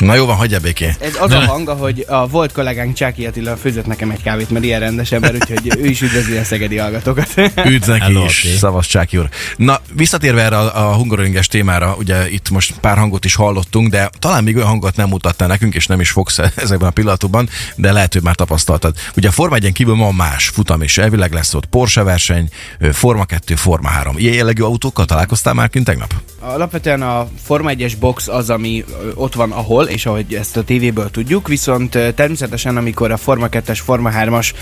Na 0.00 0.14
jó 0.14 0.26
van, 0.26 0.36
hagyja 0.36 0.58
békén. 0.60 0.94
Ez 1.00 1.16
az 1.20 1.32
a 1.32 1.40
hang, 1.40 1.68
hogy 1.68 2.04
a 2.08 2.26
volt 2.26 2.52
kollégánk 2.52 2.94
Csáki 2.94 3.26
Attila 3.26 3.56
főzött 3.56 3.86
nekem 3.86 4.10
egy 4.10 4.22
kávét, 4.22 4.50
mert 4.50 4.64
ilyen 4.64 4.80
rendes 4.80 5.12
ember, 5.12 5.34
úgyhogy 5.34 5.78
ő 5.78 5.86
is 5.86 6.02
üdvözli 6.02 6.36
a 6.36 6.44
szegedi 6.44 6.76
hallgatókat. 6.76 7.28
Üdv 7.64 7.88
neki 7.88 8.22
is, 8.24 8.46
szavaz 8.58 8.86
Csáki 8.86 9.16
úr. 9.16 9.28
Na, 9.56 9.80
visszatérve 9.92 10.42
erre 10.42 10.58
a, 10.58 10.88
a 10.88 10.94
hungaroringes 10.94 11.46
témára, 11.46 11.94
ugye 11.98 12.30
itt 12.30 12.50
most 12.50 12.74
pár 12.80 12.98
hangot 12.98 13.24
is 13.24 13.34
hallottunk, 13.34 13.88
de 13.88 14.10
talán 14.18 14.44
még 14.44 14.56
olyan 14.56 14.68
hangot 14.68 14.96
nem 14.96 15.08
mutattál 15.08 15.48
nekünk, 15.48 15.74
és 15.74 15.86
nem 15.86 16.00
is 16.00 16.10
fogsz 16.10 16.38
ezekben 16.38 16.88
a 16.88 16.92
pillanatokban, 16.92 17.48
de 17.76 17.92
lehet, 17.92 18.12
hogy 18.12 18.22
már 18.22 18.34
tapasztaltad. 18.34 18.94
Ugye 19.16 19.28
a 19.28 19.32
Forma 19.32 19.54
1 19.54 19.72
kívül 19.72 19.94
ma 19.94 20.10
más 20.10 20.48
futam 20.48 20.82
is, 20.82 20.98
elvileg 20.98 21.32
lesz 21.32 21.54
ott 21.54 21.66
Porsche 21.66 22.02
verseny, 22.02 22.48
Forma 22.92 23.24
2, 23.24 23.54
Forma 23.54 23.88
3. 23.88 24.18
Ilyen 24.18 24.34
jellegű 24.34 24.62
autókkal 24.62 25.04
találkoztál 25.04 25.54
már 25.54 25.68
kint 25.68 25.84
tegnap? 25.84 26.14
Alapvetően 26.40 27.02
a 27.02 27.28
Forma 27.42 27.70
1-es 27.72 27.92
box 28.00 28.28
az, 28.28 28.50
ami 28.50 28.84
ott 29.14 29.34
van 29.34 29.52
ahol, 29.52 29.84
és 29.84 30.06
ahogy 30.06 30.34
ezt 30.34 30.56
a 30.56 30.62
tévéből 30.64 31.10
tudjuk, 31.10 31.48
viszont 31.48 31.98
természetesen 32.14 32.76
amikor 32.76 33.10
a 33.10 33.16
Forma 33.16 33.46
2-es, 33.50 33.78
Forma 33.84 34.10
3-as 34.14 34.52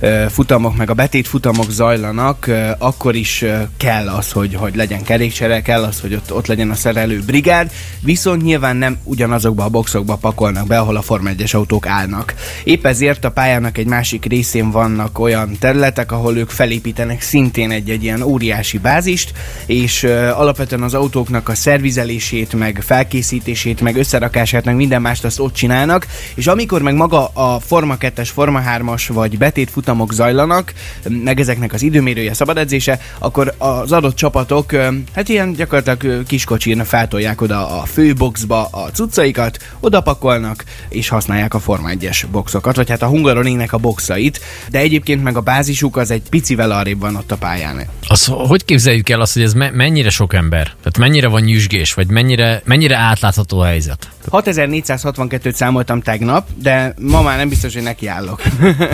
ö, 0.00 0.24
futamok, 0.30 0.76
meg 0.76 0.90
a 0.90 0.94
betét 0.94 1.28
futamok 1.28 1.70
zajlanak, 1.70 2.50
akkor 2.78 3.14
is 3.14 3.44
kell 3.76 4.08
az, 4.08 4.32
hogy, 4.32 4.54
hogy 4.54 4.76
legyen 4.76 5.02
kerékcsere, 5.02 5.62
kell 5.62 5.82
az, 5.82 6.00
hogy 6.00 6.14
ott, 6.14 6.32
ott 6.32 6.46
legyen 6.46 6.70
a 6.70 6.74
szerelő 6.74 7.22
brigád, 7.26 7.70
viszont 8.00 8.42
nyilván 8.42 8.76
nem 8.76 8.98
ugyanazokba 9.04 9.64
a 9.64 9.68
boxokba 9.68 10.16
pakolnak 10.16 10.66
be, 10.66 10.78
ahol 10.78 10.96
a 10.96 11.02
Forma 11.02 11.30
1-es 11.36 11.54
autók 11.54 11.86
állnak. 11.86 12.34
Épp 12.64 12.86
ezért 12.86 13.24
a 13.24 13.30
pályának 13.30 13.78
egy 13.78 13.86
másik 13.86 14.24
részén 14.24 14.70
vannak 14.70 15.18
olyan 15.18 15.56
területek, 15.60 16.12
ahol 16.12 16.36
ők 16.36 16.50
felépítenek 16.50 17.20
szintén 17.20 17.70
egy-egy 17.70 18.02
ilyen 18.02 18.22
óriási 18.22 18.78
bázist, 18.78 19.32
és 19.66 20.04
alapvetően 20.34 20.82
az 20.82 20.94
autóknak 21.28 21.48
a 21.48 21.60
szervizelését, 21.60 22.54
meg 22.54 22.82
felkészítését, 22.84 23.80
meg 23.80 23.96
összerakását, 23.96 24.64
meg 24.64 24.76
minden 24.76 25.00
mást 25.00 25.24
azt 25.24 25.40
ott 25.40 25.54
csinálnak, 25.54 26.06
és 26.34 26.46
amikor 26.46 26.82
meg 26.82 26.94
maga 26.94 27.26
a 27.26 27.60
Forma 27.60 27.96
2-es, 28.00 28.28
Forma 28.32 28.62
3-as 28.76 29.08
vagy 29.08 29.38
betét 29.38 29.70
futamok 29.70 30.12
zajlanak, 30.12 30.72
meg 31.08 31.40
ezeknek 31.40 31.72
az 31.72 31.82
időmérője, 31.82 32.34
szabad 32.34 32.58
edzése, 32.58 33.00
akkor 33.18 33.54
az 33.58 33.92
adott 33.92 34.16
csapatok, 34.16 34.72
hát 35.14 35.28
ilyen 35.28 35.52
gyakorlatilag 35.52 36.02
ö, 36.04 36.22
kiskocsin 36.22 36.84
feltolják 36.84 37.40
oda 37.40 37.80
a 37.80 37.84
főboxba 37.84 38.64
a 38.64 38.90
cuccaikat, 38.90 39.58
oda 39.80 40.00
pakolnak, 40.00 40.64
és 40.88 41.08
használják 41.08 41.54
a 41.54 41.58
Forma 41.58 41.88
1-es 41.92 42.24
boxokat, 42.30 42.76
vagy 42.76 42.90
hát 42.90 43.02
a 43.02 43.06
Hungaroringnek 43.06 43.72
a 43.72 43.78
boxait, 43.78 44.40
de 44.70 44.78
egyébként 44.78 45.22
meg 45.22 45.36
a 45.36 45.40
bázisuk 45.40 45.96
az 45.96 46.10
egy 46.10 46.28
picivel 46.30 46.70
arrébb 46.70 47.00
van 47.00 47.16
ott 47.16 47.32
a 47.32 47.36
pályán. 47.36 47.86
Az, 48.08 48.24
hogy 48.26 48.64
képzeljük 48.64 49.08
el 49.08 49.20
azt, 49.20 49.32
hogy 49.32 49.42
ez 49.42 49.52
me- 49.52 49.74
mennyire 49.74 50.10
sok 50.10 50.34
ember? 50.34 50.64
Tehát 50.64 50.98
mennyire 51.18 51.36
van 51.36 51.48
nyüzsgés, 51.48 51.94
vagy 51.94 52.08
mennyire, 52.08 52.62
mennyire 52.64 52.96
átlátható 52.96 53.58
a 53.58 53.64
helyzet? 53.64 54.08
6462-t 54.32 55.52
számoltam 55.54 56.00
tegnap, 56.02 56.48
de 56.62 56.94
ma 57.00 57.22
már 57.22 57.36
nem 57.38 57.48
biztos, 57.48 57.74
hogy 57.74 57.82
nekiállok. 57.82 58.42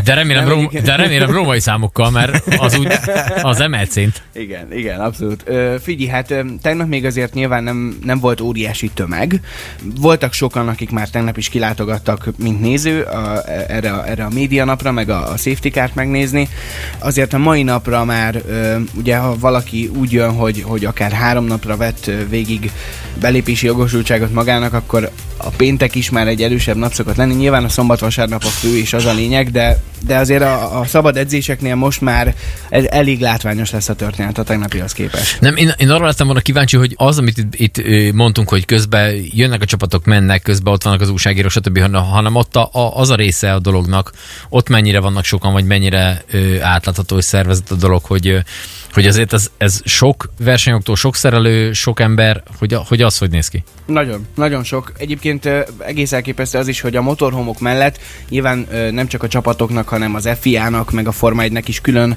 De 0.05 0.14
remélem, 0.14 0.45
Nem, 0.49 0.53
rom- 0.55 0.83
de 0.83 0.97
remélem 0.97 1.31
római 1.31 1.61
számokkal, 1.61 2.11
mert 2.11 2.43
az 2.59 2.79
úgy 2.79 2.93
az 3.43 3.61
emelt 3.61 3.91
szint. 3.91 4.23
Igen, 4.35 4.73
igen, 4.73 5.00
abszolút. 5.00 5.43
Ö, 5.47 5.75
figyelj, 5.83 6.09
hát 6.11 6.35
tegnap 6.62 6.88
még 6.88 7.05
azért 7.05 7.35
nyilván 7.35 7.62
nem, 7.62 7.99
nem 8.05 8.19
volt 8.19 8.41
óriási 8.41 8.91
tömeg. 8.95 9.41
Voltak 10.00 10.33
sokan, 10.33 10.69
akik 10.69 10.91
már 10.91 11.09
tegnap 11.09 11.37
is 11.37 11.49
kilátogattak, 11.49 12.29
mint 12.38 12.61
néző 12.61 13.03
a, 13.03 13.43
erre, 13.69 13.93
a- 13.93 14.07
erre 14.09 14.25
a 14.25 14.29
média 14.35 14.64
napra, 14.64 14.93
meg 14.93 15.09
a, 15.11 15.31
a 15.33 15.37
safety 15.37 15.69
kárt 15.69 15.95
megnézni. 15.95 16.49
Azért 16.99 17.33
a 17.33 17.38
mai 17.38 17.62
napra 17.62 18.05
már, 18.05 18.41
ö, 18.49 18.76
ugye 18.95 19.17
ha 19.17 19.38
valaki 19.38 19.91
úgy 19.97 20.12
jön, 20.12 20.33
hogy, 20.33 20.62
hogy 20.62 20.85
akár 20.85 21.12
három 21.12 21.45
napra 21.45 21.76
vett 21.76 22.11
végig 22.29 22.71
belépési 23.21 23.67
jogosultságot 23.67 24.33
magának, 24.33 24.73
akkor 24.73 25.11
a 25.37 25.49
péntek 25.49 25.95
is 25.95 26.11
már 26.11 26.28
egy 26.28 26.43
erősebb 26.43 26.76
nap 26.76 26.93
szokott 26.93 27.16
lenni. 27.16 27.35
Nyilván 27.35 27.64
a 27.64 27.69
szombat-vasárnap 27.69 28.45
a 28.45 28.49
fő 28.49 28.78
és 28.78 28.93
az 28.93 29.04
a 29.04 29.12
lényeg, 29.12 29.50
de, 29.50 29.83
de 30.07 30.16
azért 30.16 30.43
a, 30.43 30.81
a 30.81 30.85
szabad 30.85 31.16
edzéseknél 31.16 31.75
most 31.75 32.00
már 32.00 32.35
ez 32.69 32.85
elég 32.85 33.21
látványos 33.21 33.71
lesz 33.71 33.88
a 33.88 33.95
történet 33.95 34.38
a 34.38 34.43
tegnapihoz 34.43 34.93
képest. 34.93 35.40
Nem, 35.40 35.57
én, 35.57 35.73
én 35.76 35.90
arra 35.90 36.04
lettem 36.04 36.26
volna 36.26 36.40
kíváncsi, 36.40 36.76
hogy 36.76 36.95
az, 36.97 37.19
amit 37.19 37.38
itt, 37.38 37.54
itt 37.57 38.12
mondtunk, 38.12 38.49
hogy 38.49 38.64
közben 38.64 39.14
jönnek 39.33 39.62
a 39.62 39.64
csapatok, 39.64 40.04
mennek, 40.04 40.43
közben 40.43 40.73
ott 40.73 40.83
vannak 40.83 41.00
az 41.00 41.09
újságírók, 41.09 41.50
stb., 41.50 41.78
hanem- 41.78 42.35
ott 42.35 42.57
a, 42.57 42.69
a, 42.73 42.97
az 42.97 43.11
a 43.11 43.14
része 43.14 43.52
a 43.52 43.59
dolognak, 43.59 44.12
ott 44.49 44.69
mennyire 44.69 45.00
vannak 45.00 45.25
sokan, 45.25 45.52
vagy 45.52 45.64
mennyire 45.64 46.25
ö, 46.31 46.61
átlátható 46.61 47.16
és 47.16 47.25
szervezett 47.25 47.71
a 47.71 47.75
dolog, 47.75 48.04
hogy, 48.04 48.43
hogy 48.93 49.07
azért 49.07 49.33
ez, 49.33 49.50
ez 49.57 49.81
sok 49.85 50.33
versenyoktól, 50.38 50.97
sok 50.97 51.16
szerelő, 51.16 51.73
sok 51.73 52.00
ember, 52.00 52.43
hogy, 52.59 52.75
a, 52.75 52.85
hogy 52.88 53.02
az 53.02 53.19
hogy 53.19 53.31
néz 53.31 53.49
ki. 53.49 53.64
Nagyon, 53.87 54.26
nagyon 54.35 54.64
sok. 54.64 54.93
Egyébként 55.14 55.66
egész 55.78 56.12
elképesztő 56.12 56.59
az 56.59 56.68
is, 56.68 56.80
hogy 56.80 56.97
a 56.97 57.02
motorhomok 57.02 57.61
mellett 57.61 57.99
nyilván 58.28 58.66
nem 58.90 59.06
csak 59.06 59.23
a 59.23 59.28
csapatoknak, 59.28 59.88
hanem 59.88 60.14
az 60.14 60.28
FIA-nak, 60.40 60.90
meg 60.90 61.06
a 61.06 61.12
Forma 61.12 61.42
1-nek 61.47 61.62
is 61.66 61.80
külön 61.80 62.16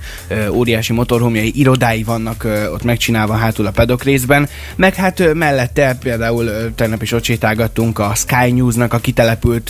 óriási 0.52 0.94
motorhomjai, 0.94 1.52
irodái 1.56 2.04
vannak 2.04 2.48
ott 2.74 2.84
megcsinálva 2.84 3.34
hátul 3.34 3.66
a 3.66 3.72
pedok 3.72 4.04
részben, 4.04 4.50
meg 4.76 4.96
hát 4.96 5.34
mellette 5.34 5.98
például 6.00 6.74
tegnap 6.76 7.02
is 7.02 7.12
ott 7.12 7.24
sétálgattunk 7.24 8.00
a 8.00 8.12
Sky 8.16 8.52
News-nak 8.52 8.94
a 8.94 8.98
kitelepült 8.98 9.70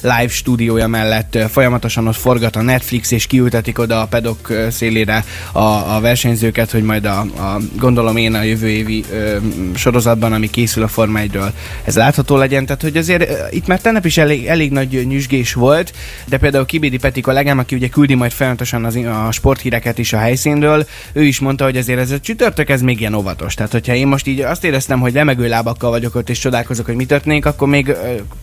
live 0.00 0.28
stúdiója 0.28 0.86
mellett, 0.86 1.38
folyamatosan 1.50 2.06
ott 2.06 2.16
forgat 2.16 2.56
a 2.56 2.62
Netflix, 2.62 3.10
és 3.10 3.26
kiültetik 3.26 3.78
oda 3.78 4.00
a 4.00 4.06
pedok 4.06 4.52
szélére 4.70 5.24
a, 5.52 5.94
a 5.94 6.00
versenyzőket, 6.00 6.70
hogy 6.70 6.82
majd 6.82 7.04
a, 7.04 7.20
a 7.20 7.58
gondolom 7.78 8.16
én 8.16 8.34
a 8.34 8.42
jövő 8.42 8.68
évi 8.68 9.04
ö, 9.12 9.36
sorozatban, 9.74 10.32
ami 10.32 10.50
készül 10.50 10.82
a 10.82 10.88
Forma 10.88 11.18
1-ről, 11.22 11.50
ez 11.84 11.96
látható 11.96 12.36
legyen. 12.36 12.66
Tehát, 12.68 12.82
hogy 12.82 12.96
azért 12.96 13.52
itt 13.54 13.66
már 13.66 13.80
tegnap 13.80 14.04
is 14.04 14.16
elég, 14.16 14.46
elég 14.46 14.72
nagy 14.72 15.06
nyüzsgés 15.06 15.52
volt, 15.52 15.92
de 16.26 16.38
például 16.38 16.66
Kibédi 16.66 16.98
Peti 16.98 17.20
kollégám, 17.20 17.58
aki 17.58 17.74
ugye 17.74 17.88
küldi 17.88 18.14
majd 18.14 18.32
folyamatosan 18.32 18.84
az, 18.84 18.96
a 18.96 19.32
sporthíreket 19.32 19.98
is 19.98 20.12
a 20.12 20.18
helyszínről, 20.18 20.86
ő 21.12 21.24
is 21.24 21.38
mondta, 21.38 21.64
hogy 21.64 21.76
azért 21.76 21.98
ez 21.98 22.10
a 22.10 22.20
csütörtök, 22.20 22.68
ez 22.68 22.80
még 22.80 23.00
ilyen 23.00 23.14
óvatos. 23.14 23.54
Tehát, 23.54 23.72
hogyha 23.72 23.94
én 23.94 24.06
most 24.06 24.26
így 24.26 24.40
azt 24.40 24.64
éreztem, 24.64 25.00
hogy 25.00 25.12
lemegő 25.12 25.48
lábakkal 25.48 25.90
vagyok 25.90 26.14
ott, 26.14 26.30
és 26.30 26.38
csodálkozok, 26.38 26.86
hogy 26.86 26.94
mi 26.94 27.04
történik, 27.04 27.46
akkor 27.46 27.68
még 27.68 27.94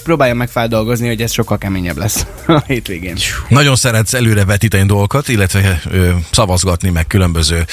próbáljam 0.03 0.37
meg 0.37 0.49
feldolgozni, 0.49 1.07
hogy 1.07 1.21
ez 1.21 1.31
sokkal 1.31 1.57
keményebb 1.57 1.97
lesz 1.97 2.25
a 2.47 2.63
hétvégén. 2.67 3.15
Nagyon 3.49 3.75
szeretsz 3.75 4.13
előre 4.13 4.45
vetíteni 4.45 4.85
dolgokat, 4.85 5.27
illetve 5.27 5.81
ö, 5.91 6.09
szavazgatni, 6.31 6.89
meg 6.89 7.07
különböző 7.07 7.65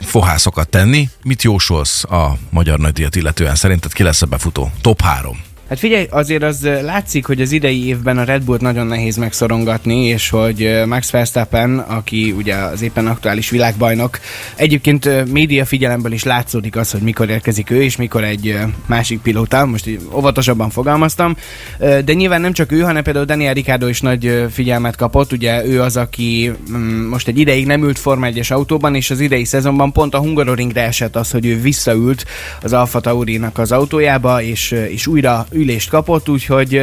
fohászokat 0.00 0.68
tenni. 0.68 1.08
Mit 1.22 1.42
jósolsz 1.42 2.04
a 2.04 2.36
magyar 2.50 2.78
nagydíjat 2.78 3.16
illetően? 3.16 3.54
Szerinted 3.54 3.92
ki 3.92 4.02
lesz 4.02 4.22
a 4.22 4.26
befutó? 4.26 4.70
Top 4.80 5.00
3. 5.00 5.49
Hát 5.70 5.78
figyelj, 5.78 6.06
azért 6.10 6.42
az 6.42 6.68
látszik, 6.82 7.26
hogy 7.26 7.40
az 7.40 7.52
idei 7.52 7.86
évben 7.86 8.18
a 8.18 8.24
Red 8.24 8.44
Bullt 8.44 8.60
nagyon 8.60 8.86
nehéz 8.86 9.16
megszorongatni, 9.16 10.04
és 10.04 10.30
hogy 10.30 10.82
Max 10.86 11.10
Verstappen, 11.10 11.78
aki 11.78 12.34
ugye 12.36 12.54
az 12.54 12.82
éppen 12.82 13.06
aktuális 13.06 13.50
világbajnok, 13.50 14.18
egyébként 14.56 15.30
média 15.32 15.64
figyelemből 15.64 16.12
is 16.12 16.22
látszódik 16.22 16.76
az, 16.76 16.90
hogy 16.90 17.00
mikor 17.00 17.28
érkezik 17.28 17.70
ő, 17.70 17.82
és 17.82 17.96
mikor 17.96 18.24
egy 18.24 18.58
másik 18.86 19.20
pilóta, 19.20 19.66
most 19.66 19.86
így 19.86 20.00
óvatosabban 20.14 20.70
fogalmaztam, 20.70 21.36
de 21.78 22.12
nyilván 22.12 22.40
nem 22.40 22.52
csak 22.52 22.72
ő, 22.72 22.80
hanem 22.80 23.02
például 23.02 23.24
Daniel 23.24 23.54
Ricciardo 23.54 23.88
is 23.88 24.00
nagy 24.00 24.46
figyelmet 24.50 24.96
kapott, 24.96 25.32
ugye 25.32 25.66
ő 25.66 25.80
az, 25.82 25.96
aki 25.96 26.52
mm, 26.72 27.08
most 27.08 27.28
egy 27.28 27.38
ideig 27.38 27.66
nem 27.66 27.82
ült 27.82 27.98
Forma 27.98 28.28
1-es 28.30 28.52
autóban, 28.52 28.94
és 28.94 29.10
az 29.10 29.20
idei 29.20 29.44
szezonban 29.44 29.92
pont 29.92 30.14
a 30.14 30.18
Hungaroringre 30.18 30.82
esett 30.82 31.16
az, 31.16 31.30
hogy 31.30 31.46
ő 31.46 31.60
visszaült 31.60 32.24
az 32.62 32.72
Alfa 32.72 33.00
Taurinak 33.00 33.58
az 33.58 33.72
autójába, 33.72 34.42
és, 34.42 34.70
és 34.70 35.06
újra 35.06 35.46
ülést 35.60 35.88
kapott, 35.88 36.28
úgyhogy 36.28 36.80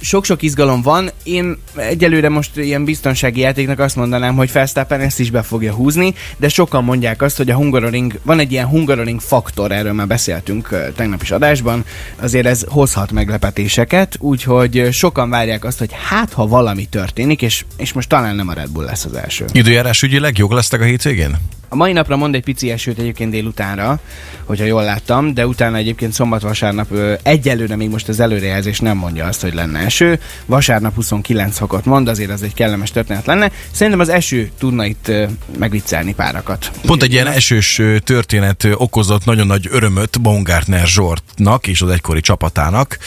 sok-sok 0.00 0.42
izgalom 0.42 0.82
van. 0.82 1.10
Én 1.22 1.56
egyelőre 1.76 2.28
most 2.28 2.56
ilyen 2.56 2.84
biztonsági 2.84 3.40
játéknak 3.40 3.78
azt 3.78 3.96
mondanám, 3.96 4.34
hogy 4.34 4.52
Verstappen 4.52 5.00
ezt 5.00 5.20
is 5.20 5.30
be 5.30 5.42
fogja 5.42 5.72
húzni, 5.72 6.14
de 6.36 6.48
sokan 6.48 6.84
mondják 6.84 7.22
azt, 7.22 7.36
hogy 7.36 7.50
a 7.50 7.54
Hungaroring, 7.54 8.18
van 8.22 8.38
egy 8.38 8.52
ilyen 8.52 8.66
Hungaroring 8.66 9.20
faktor, 9.20 9.72
erről 9.72 9.92
már 9.92 10.06
beszéltünk 10.06 10.68
tegnap 10.96 11.22
is 11.22 11.30
adásban, 11.30 11.84
azért 12.20 12.46
ez 12.46 12.64
hozhat 12.68 13.12
meglepetéseket, 13.12 14.16
úgyhogy 14.18 14.88
sokan 14.92 15.30
várják 15.30 15.64
azt, 15.64 15.78
hogy 15.78 15.90
hát 16.08 16.32
ha 16.32 16.46
valami 16.46 16.84
történik, 16.84 17.42
és, 17.42 17.64
és 17.76 17.92
most 17.92 18.08
talán 18.08 18.36
nem 18.36 18.48
a 18.48 18.52
Red 18.52 18.70
Bull 18.70 18.84
lesz 18.84 19.04
az 19.04 19.14
első. 19.14 19.44
Időjárás 19.52 20.02
ügyileg 20.02 20.38
jók 20.38 20.52
lesznek 20.52 20.80
a 20.80 20.84
hétvégén? 20.84 21.36
A 21.72 21.76
mai 21.76 21.92
napra 21.92 22.16
mond 22.16 22.34
egy 22.34 22.42
pici 22.42 22.70
esőt 22.70 22.98
egyébként 22.98 23.30
délutánra, 23.30 24.00
hogyha 24.44 24.64
jól 24.64 24.84
láttam, 24.84 25.34
de 25.34 25.46
utána 25.46 25.76
egyébként 25.76 26.12
szombat-vasárnap 26.12 26.88
egyelőre 27.22 27.76
még 27.76 27.88
most 27.88 28.08
az 28.08 28.20
előrejelzés 28.20 28.80
nem 28.80 28.96
mondja 28.96 29.26
azt, 29.26 29.40
hogy 29.40 29.54
lenne 29.54 29.78
eső. 29.78 30.20
Vasárnap 30.46 30.94
29 30.94 31.56
fokot 31.58 31.84
mond, 31.84 32.08
azért 32.08 32.30
az 32.30 32.42
egy 32.42 32.54
kellemes 32.54 32.90
történet 32.90 33.26
lenne. 33.26 33.50
Szerintem 33.70 34.00
az 34.00 34.08
eső 34.08 34.50
tudna 34.58 34.84
itt 34.84 35.12
megviccelni 35.58 36.14
párakat. 36.14 36.70
Pont 36.86 37.02
egy 37.02 37.12
ilyen 37.12 37.26
esős 37.26 37.80
történet 38.04 38.68
okozott 38.74 39.24
nagyon 39.24 39.46
nagy 39.46 39.68
örömöt 39.70 40.20
Baumgartner 40.20 40.86
Zsortnak 40.86 41.66
és 41.66 41.82
az 41.82 41.90
egykori 41.90 42.20
csapatának. 42.20 42.98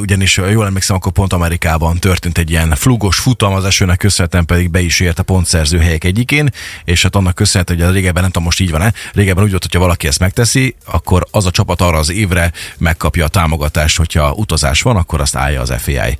Ugyanis 0.00 0.36
jól 0.36 0.66
emlékszem, 0.66 0.96
akkor 0.96 1.12
pont 1.12 1.32
Amerikában 1.32 1.98
történt 1.98 2.38
egy 2.38 2.50
ilyen 2.50 2.74
flugos 2.74 3.18
futam, 3.18 3.52
az 3.52 3.64
esőnek 3.64 3.98
köszönhetően 3.98 4.44
pedig 4.44 4.70
be 4.70 4.80
is 4.80 5.00
ért 5.00 5.18
a 5.18 5.22
pontszerző 5.22 5.78
helyek 5.78 6.04
egyikén, 6.04 6.50
és 6.84 7.02
hát 7.02 7.16
annak 7.16 7.34
köszönhető, 7.34 7.56
hogy 7.66 7.82
a 7.82 7.90
régebben, 7.90 8.22
nem 8.22 8.30
tudom 8.30 8.46
most 8.46 8.60
így 8.60 8.70
van-e, 8.70 8.92
régebben 9.12 9.44
úgy 9.44 9.50
volt, 9.50 9.62
hogyha 9.62 9.78
valaki 9.80 10.06
ezt 10.06 10.18
megteszi, 10.18 10.74
akkor 10.84 11.26
az 11.30 11.46
a 11.46 11.50
csapat 11.50 11.80
arra 11.80 11.98
az 11.98 12.10
évre 12.10 12.52
megkapja 12.78 13.24
a 13.24 13.28
támogatást, 13.28 13.96
hogyha 13.96 14.32
utazás 14.32 14.82
van, 14.82 14.96
akkor 14.96 15.20
azt 15.20 15.36
állja 15.36 15.60
az 15.60 15.74
FAI. 15.78 16.18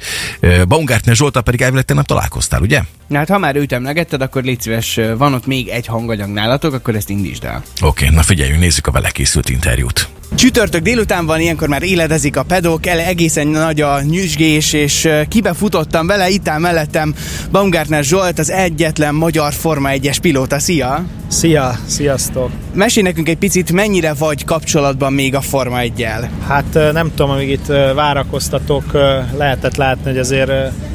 Baumgartner 0.69 1.17
Zsoltal 1.17 1.43
pedig 1.43 1.63
elvileg 1.63 1.85
tegnap 1.85 2.07
találkoztál, 2.07 2.61
ugye? 2.61 2.83
Na 3.07 3.19
hát 3.19 3.29
ha 3.29 3.39
már 3.39 3.57
őt 3.57 3.73
emlegetted, 3.73 4.23
akkor 4.23 4.43
légy 4.43 4.61
szíves, 4.61 5.01
van 5.17 5.35
ott 5.35 5.47
még 5.47 5.69
egy 5.69 5.87
hanganyag 5.87 6.29
nálatok, 6.29 6.75
akkor 6.75 6.95
ezt 6.95 7.11
indítsd 7.11 7.45
el. 7.45 7.63
Oké, 7.81 8.09
na 8.09 8.23
figyeljünk, 8.23 8.61
nézzük 8.61 8.87
a 8.87 8.91
vele 8.91 9.11
készült 9.11 9.49
interjút. 9.49 10.09
Csütörtök 10.35 10.83
délután 10.83 11.27
van, 11.27 11.41
ilyenkor 11.41 11.69
már 11.69 11.83
éledezik 11.83 12.37
a 12.37 12.43
pedok, 12.43 12.87
ele 12.87 13.07
egészen 13.07 13.47
nagy 13.47 13.81
a 13.81 14.01
nyüzsgés, 14.03 14.73
és 14.73 15.09
kibefutottam 15.29 16.07
vele, 16.07 16.29
itt 16.29 16.49
áll 16.49 16.59
mellettem 16.59 17.15
Baumgartner 17.51 18.05
Zsolt, 18.05 18.39
az 18.39 18.51
egyetlen 18.51 19.15
magyar 19.15 19.53
Forma 19.53 19.89
1-es 19.93 20.17
pilóta. 20.23 20.59
Szia! 20.59 21.05
Szia, 21.29 21.79
sziasztok! 21.87 22.51
Mesélj 22.75 23.07
nekünk 23.07 23.29
egy 23.29 23.39
picit, 23.39 23.73
mennyire 23.73 24.13
vagy 24.15 24.45
kapcsolatban 24.45 25.13
még 25.13 25.35
a 25.35 25.41
Forma 25.41 25.79
1-jel? 25.81 26.29
Hát 26.47 26.75
ö, 26.75 26.93
nem 26.93 27.11
tudom, 27.15 27.31
amíg 27.31 27.49
itt 27.49 27.67
várakoztatok, 27.95 28.93
lehetett 29.37 29.77
látni, 29.77 30.11
hogy 30.11 30.19
azért 30.19 30.51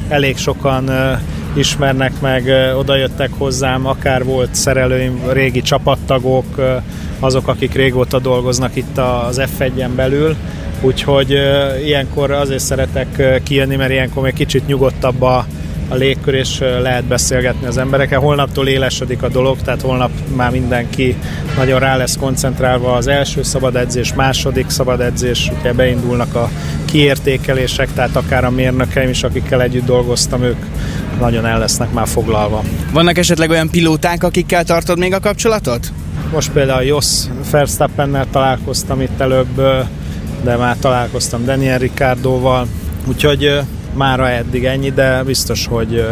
elég 0.08 0.36
sokan 0.36 0.90
ismernek 1.54 2.20
meg, 2.20 2.44
oda 2.78 2.96
jöttek 2.96 3.30
hozzám, 3.38 3.86
akár 3.86 4.24
volt 4.24 4.54
szerelőim, 4.54 5.20
régi 5.32 5.62
csapattagok, 5.62 6.44
azok, 7.20 7.48
akik 7.48 7.74
régóta 7.74 8.18
dolgoznak 8.18 8.76
itt 8.76 8.98
az 8.98 9.42
F1-en 9.58 9.90
belül, 9.94 10.36
úgyhogy 10.80 11.38
ilyenkor 11.84 12.30
azért 12.30 12.62
szeretek 12.62 13.40
kijönni, 13.42 13.76
mert 13.76 13.90
ilyenkor 13.90 14.22
még 14.22 14.34
kicsit 14.34 14.66
nyugodtabb 14.66 15.22
a, 15.22 15.46
a 15.88 15.94
légkör, 15.94 16.34
és 16.34 16.58
lehet 16.58 17.04
beszélgetni 17.04 17.66
az 17.66 17.76
emberekkel. 17.76 18.20
Holnaptól 18.20 18.68
élesedik 18.68 19.22
a 19.22 19.28
dolog, 19.28 19.56
tehát 19.64 19.80
holnap 19.80 20.10
már 20.36 20.50
mindenki 20.50 21.16
nagyon 21.56 21.80
rá 21.80 21.96
lesz 21.96 22.16
koncentrálva 22.16 22.92
az 22.92 23.06
első 23.06 23.42
szabad 23.42 23.76
edzés, 23.76 24.14
második 24.14 24.68
szabad 24.68 25.00
edzés, 25.00 25.50
ugye 25.60 25.72
beindulnak 25.72 26.34
a 26.34 26.50
kiértékelések, 26.84 27.88
tehát 27.94 28.16
akár 28.16 28.44
a 28.44 28.50
mérnökeim 28.50 29.08
is, 29.08 29.22
akikkel 29.22 29.62
együtt 29.62 29.84
dolgoztam, 29.86 30.42
ők 30.42 30.64
nagyon 31.18 31.46
el 31.46 31.58
lesznek 31.58 31.92
már 31.92 32.06
foglalva. 32.08 32.62
Vannak 32.92 33.18
esetleg 33.18 33.50
olyan 33.50 33.70
pilóták, 33.70 34.24
akikkel 34.24 34.64
tartod 34.64 34.98
még 34.98 35.12
a 35.14 35.20
kapcsolatot? 35.20 35.92
Most 36.32 36.50
például 36.50 36.82
Jos 36.82 37.06
Verstappennel 37.50 38.26
találkoztam 38.30 39.00
itt 39.00 39.20
előbb, 39.20 39.62
de 40.42 40.56
már 40.56 40.76
találkoztam 40.76 41.44
Daniel 41.44 41.78
Ricciardoval, 41.78 42.66
úgyhogy 43.06 43.60
mára 43.94 44.28
eddig 44.28 44.64
ennyi, 44.64 44.90
de 44.90 45.22
biztos, 45.22 45.66
hogy 45.66 46.06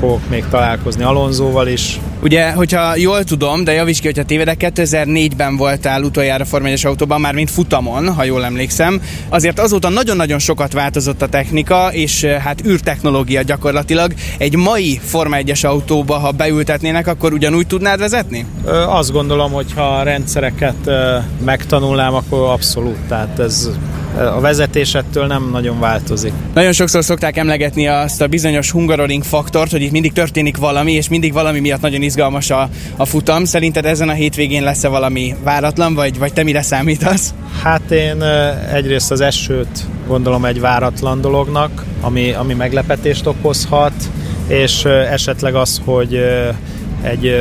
fogok 0.00 0.28
még 0.28 0.44
találkozni 0.50 1.02
Alonsoval 1.02 1.68
is. 1.68 2.00
Ugye, 2.22 2.52
hogyha 2.52 2.96
jól 2.96 3.24
tudom, 3.24 3.64
de 3.64 3.72
javíts 3.72 4.00
ki, 4.00 4.06
hogyha 4.06 4.22
tévedek, 4.22 4.72
2004-ben 4.74 5.56
voltál 5.56 6.02
utoljára 6.02 6.44
Forma 6.44 6.68
1 6.68 6.86
autóban, 6.86 7.20
már 7.20 7.34
mint 7.34 7.50
futamon, 7.50 8.14
ha 8.14 8.24
jól 8.24 8.44
emlékszem. 8.44 9.00
Azért 9.28 9.58
azóta 9.58 9.88
nagyon-nagyon 9.88 10.38
sokat 10.38 10.72
változott 10.72 11.22
a 11.22 11.28
technika, 11.28 11.88
és 11.92 12.22
eh, 12.22 12.42
hát 12.42 12.66
űrtechnológia 12.66 13.42
gyakorlatilag. 13.42 14.12
Egy 14.38 14.56
mai 14.56 15.00
Forma 15.04 15.36
1-es 15.40 15.66
autóba, 15.66 16.18
ha 16.18 16.30
beültetnének, 16.30 17.06
akkor 17.06 17.32
ugyanúgy 17.32 17.66
tudnád 17.66 17.98
vezetni? 17.98 18.46
Ö, 18.64 18.82
Azt 18.82 19.12
gondolom, 19.12 19.52
hogy 19.52 19.72
ha 19.74 19.82
a 19.82 20.02
rendszereket 20.02 20.76
ö, 20.84 21.16
megtanulnám, 21.44 22.14
akkor 22.14 22.48
abszolút. 22.50 22.96
Tehát 23.08 23.38
ez 23.38 23.68
a 24.16 24.40
vezetés 24.40 24.94
ettől 24.94 25.26
nem 25.26 25.48
nagyon 25.52 25.80
változik. 25.80 26.32
Nagyon 26.54 26.72
sokszor 26.72 27.04
szokták 27.04 27.36
emlegetni 27.36 27.88
azt 27.88 28.20
a 28.22 28.26
bizonyos 28.26 28.70
hungaroring 28.70 29.22
faktort, 29.22 29.70
hogy 29.70 29.82
itt 29.82 29.90
mindig 29.90 30.12
történik 30.12 30.56
valami, 30.56 30.92
és 30.92 31.08
mindig 31.08 31.32
valami 31.32 31.60
miatt 31.60 31.80
nagyon 31.80 32.02
izgalmas 32.02 32.50
a, 32.50 32.68
a 32.96 33.04
futam. 33.04 33.44
Szerinted 33.44 33.84
ezen 33.84 34.08
a 34.08 34.12
hétvégén 34.12 34.62
lesz-e 34.62 34.88
valami 34.88 35.34
váratlan, 35.42 35.94
vagy, 35.94 36.18
vagy 36.18 36.32
te 36.32 36.42
mire 36.42 36.62
számítasz? 36.62 37.34
Hát 37.62 37.90
én 37.90 38.22
egyrészt 38.72 39.10
az 39.10 39.20
esőt 39.20 39.86
gondolom 40.06 40.44
egy 40.44 40.60
váratlan 40.60 41.20
dolognak, 41.20 41.84
ami, 42.00 42.32
ami 42.32 42.54
meglepetést 42.54 43.26
okozhat, 43.26 43.92
és 44.46 44.84
esetleg 44.84 45.54
az, 45.54 45.80
hogy 45.84 46.20
egy 47.02 47.34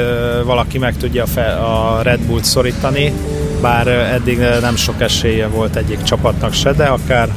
valaki 0.46 0.78
meg 0.78 0.98
tudja 0.98 1.24
a 1.56 2.02
Red 2.02 2.20
Bullt 2.20 2.46
szorítani, 2.46 3.14
bár 3.62 3.88
eddig 3.88 4.40
nem 4.62 4.76
sok 4.76 5.02
esélye 5.02 5.48
volt 5.48 5.76
egyik 5.76 6.04
csapatnak 6.04 6.54
se, 6.54 6.74
de 6.74 6.86
akár 6.86 7.30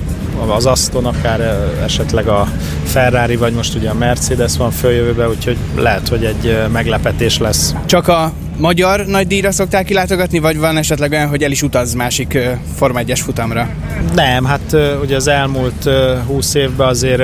az 0.49 0.67
Aston, 0.67 1.07
akár 1.07 1.41
esetleg 1.85 2.29
a 2.29 2.47
Ferrari, 2.85 3.37
vagy 3.37 3.53
most 3.53 3.75
ugye 3.75 3.91
a 3.91 3.95
Mercedes 3.95 4.57
van 4.57 4.71
följövőbe, 4.71 5.29
úgyhogy 5.29 5.57
lehet, 5.77 6.09
hogy 6.09 6.25
egy 6.25 6.59
meglepetés 6.73 7.39
lesz. 7.39 7.75
Csak 7.87 8.09
a 8.09 8.33
magyar 8.57 9.07
nagydíjra 9.07 9.53
szokták 9.53 9.85
kilátogatni, 9.85 10.39
vagy 10.39 10.59
van 10.59 10.77
esetleg 10.77 11.13
olyan, 11.13 11.29
hogy 11.29 11.43
el 11.43 11.51
is 11.51 11.63
utaz 11.63 11.95
másik 11.95 12.39
Forma 12.77 13.01
1-es 13.03 13.21
futamra? 13.23 13.69
Nem, 14.15 14.45
hát 14.45 14.77
ugye 15.03 15.17
az 15.17 15.27
elmúlt 15.27 15.87
ö, 15.87 16.17
20 16.27 16.55
évben 16.55 16.89
azért 16.89 17.23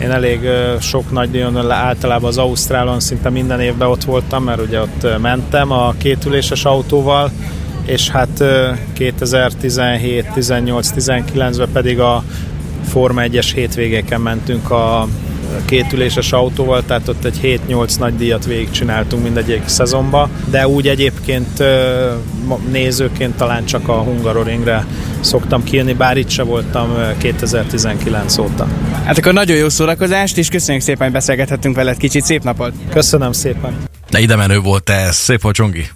én 0.00 0.10
elég 0.10 0.40
sok 0.80 1.10
nagy 1.10 1.30
díjon, 1.30 1.70
általában 1.70 2.28
az 2.28 2.38
Ausztrálon 2.38 3.00
szinte 3.00 3.30
minden 3.30 3.60
évben 3.60 3.88
ott 3.88 4.04
voltam, 4.04 4.44
mert 4.44 4.60
ugye 4.60 4.80
ott 4.80 5.06
mentem 5.20 5.70
a 5.70 5.94
kétüléses 5.98 6.64
autóval, 6.64 7.30
és 7.84 8.08
hát 8.08 8.40
ö, 8.40 8.70
2017, 8.92 10.30
18, 10.34 10.90
19-ben 10.96 11.68
pedig 11.72 12.00
a 12.00 12.24
Forma 12.88 13.22
1-es 13.24 13.50
hétvégéken 13.54 14.20
mentünk 14.20 14.70
a 14.70 15.08
kétüléses 15.64 16.32
autóval, 16.32 16.82
tehát 16.86 17.08
ott 17.08 17.24
egy 17.24 17.60
7-8 17.68 17.98
nagy 17.98 18.16
díjat 18.16 18.44
végigcsináltunk 18.44 19.22
mindegyik 19.22 19.62
szezonba, 19.64 20.28
de 20.50 20.68
úgy 20.68 20.88
egyébként 20.88 21.62
nézőként 22.70 23.36
talán 23.36 23.64
csak 23.64 23.88
a 23.88 23.92
Hungaroringre 23.92 24.86
szoktam 25.20 25.64
kijönni, 25.64 25.92
bár 25.92 26.16
itt 26.16 26.28
se 26.28 26.42
voltam 26.42 26.90
ö, 26.96 27.16
2019 27.18 28.38
óta. 28.38 28.68
Hát 29.04 29.18
akkor 29.18 29.32
nagyon 29.32 29.56
jó 29.56 29.68
szórakozást, 29.68 30.38
és 30.38 30.48
köszönjük 30.48 30.82
szépen, 30.82 31.02
hogy 31.02 31.12
beszélgethettünk 31.12 31.76
veled 31.76 31.96
kicsit. 31.96 32.24
Szép 32.24 32.42
napot! 32.42 32.72
Köszönöm 32.90 33.32
szépen! 33.32 33.76
De 34.10 34.20
ide 34.20 34.36
menő 34.36 34.58
volt 34.58 34.90
ez. 34.90 35.16
Szép 35.16 35.42
volt, 35.42 35.54
Csongi. 35.54 35.88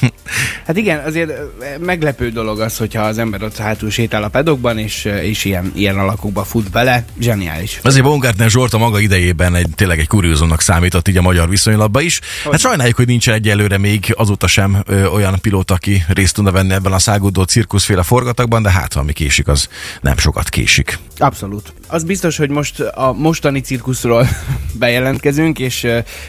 Hát 0.66 0.76
igen, 0.76 1.04
azért 1.04 1.32
meglepő 1.80 2.30
dolog 2.30 2.60
az, 2.60 2.76
hogyha 2.76 3.02
az 3.02 3.18
ember 3.18 3.42
ott 3.42 3.56
hátul 3.56 3.90
sétál 3.90 4.22
a 4.22 4.28
pedokban, 4.28 4.78
és, 4.78 5.04
és 5.04 5.44
ilyen, 5.44 5.72
ilyen 5.74 5.98
alakokba 5.98 6.44
fut 6.44 6.70
bele. 6.70 7.04
Zseniális. 7.20 7.78
Azért 7.82 8.04
Baumgartner 8.04 8.50
Zsolt 8.50 8.74
a 8.74 8.78
maga 8.78 8.98
idejében 9.00 9.54
egy, 9.54 9.68
tényleg 9.74 9.98
egy 9.98 10.06
kuriózumnak 10.06 10.60
számított 10.60 11.08
így 11.08 11.16
a 11.16 11.22
magyar 11.22 11.48
viszonylatban 11.48 12.02
is. 12.02 12.20
Hát 12.44 12.58
sajnáljuk, 12.58 12.96
hogy 12.96 13.06
nincsen 13.06 13.34
egyelőre 13.34 13.78
még 13.78 14.14
azóta 14.16 14.46
sem 14.46 14.82
ö, 14.86 15.06
olyan 15.06 15.38
pilóta, 15.40 15.74
aki 15.74 16.04
részt 16.08 16.34
tudna 16.34 16.50
venni 16.50 16.72
ebben 16.72 16.92
a 16.92 16.98
száguldó 16.98 17.42
cirkuszféle 17.42 18.02
forgatagban, 18.02 18.62
de 18.62 18.70
hát 18.70 18.94
ami 18.94 19.12
késik, 19.12 19.48
az 19.48 19.68
nem 20.00 20.16
sokat 20.16 20.48
késik. 20.48 20.98
Abszolút. 21.18 21.72
Az 21.86 22.04
biztos, 22.04 22.36
hogy 22.36 22.50
most 22.50 22.80
a 22.80 23.12
mostani 23.12 23.60
cirkuszról 23.60 24.28
bejelentkezünk, 24.72 25.58
és 25.58 25.86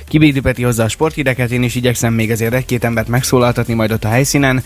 Kibédi 0.07 0.39
Peti 0.39 0.63
hozza 0.63 0.83
a 0.83 0.87
sporthíreket, 0.87 1.51
én 1.51 1.63
is 1.63 1.75
igyekszem 1.75 2.13
még 2.13 2.31
azért 2.31 2.53
egy-két 2.53 2.83
embert 2.83 3.07
megszólaltatni 3.07 3.73
majd 3.73 3.91
ott 3.91 4.03
a 4.03 4.09
helyszínen, 4.09 4.63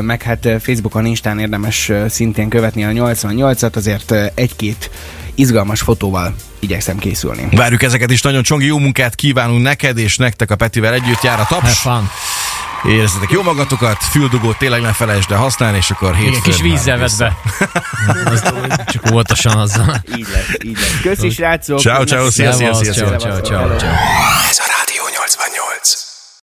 meg 0.00 0.22
hát 0.22 0.48
Facebookon, 0.60 1.06
Instán 1.06 1.38
érdemes 1.38 1.92
szintén 2.08 2.48
követni 2.48 2.84
a 2.84 2.88
88-at, 2.88 3.76
azért 3.76 4.14
egy-két 4.34 4.90
izgalmas 5.34 5.80
fotóval 5.80 6.34
igyekszem 6.58 6.98
készülni. 6.98 7.48
Várjuk 7.50 7.82
ezeket 7.82 8.10
is, 8.10 8.22
nagyon 8.22 8.42
Csongi, 8.42 8.66
jó 8.66 8.78
munkát 8.78 9.14
kívánunk 9.14 9.62
neked, 9.62 9.98
és 9.98 10.16
nektek 10.16 10.50
a 10.50 10.56
Petivel 10.56 10.94
együtt 10.94 11.22
jár 11.22 11.40
a 11.40 11.46
taps. 11.48 11.86
Érezzetek 12.88 13.30
jó 13.30 13.42
magatokat, 13.42 14.04
füldugót 14.10 14.58
tényleg 14.58 14.80
ne 14.80 14.92
felejtsd 14.92 15.30
el 15.30 15.38
használni, 15.38 15.76
és 15.76 15.90
akkor 15.90 16.14
hétfőn 16.14 16.28
Igen, 16.28 16.42
kis 16.42 16.60
vízzel 16.60 16.98
vedd 16.98 17.18
be. 17.18 17.36
Csak 18.86 19.12
óvatosan 19.12 19.58
azzal. 19.58 20.02
Így 20.16 20.26
lesz, 20.32 20.56
így 20.64 20.78
lesz. 20.78 21.00
Köszi, 21.02 21.30
srácok! 21.30 21.78
Ciao, 21.78 22.04
ciao, 22.04 22.30
szia, 22.30 22.52
szia, 22.52 22.74
szia, 22.74 22.92
szia. 22.92 23.14
Ez 23.14 24.58
a 24.58 24.66
Rádió 24.76 25.02
88. 25.16 26.03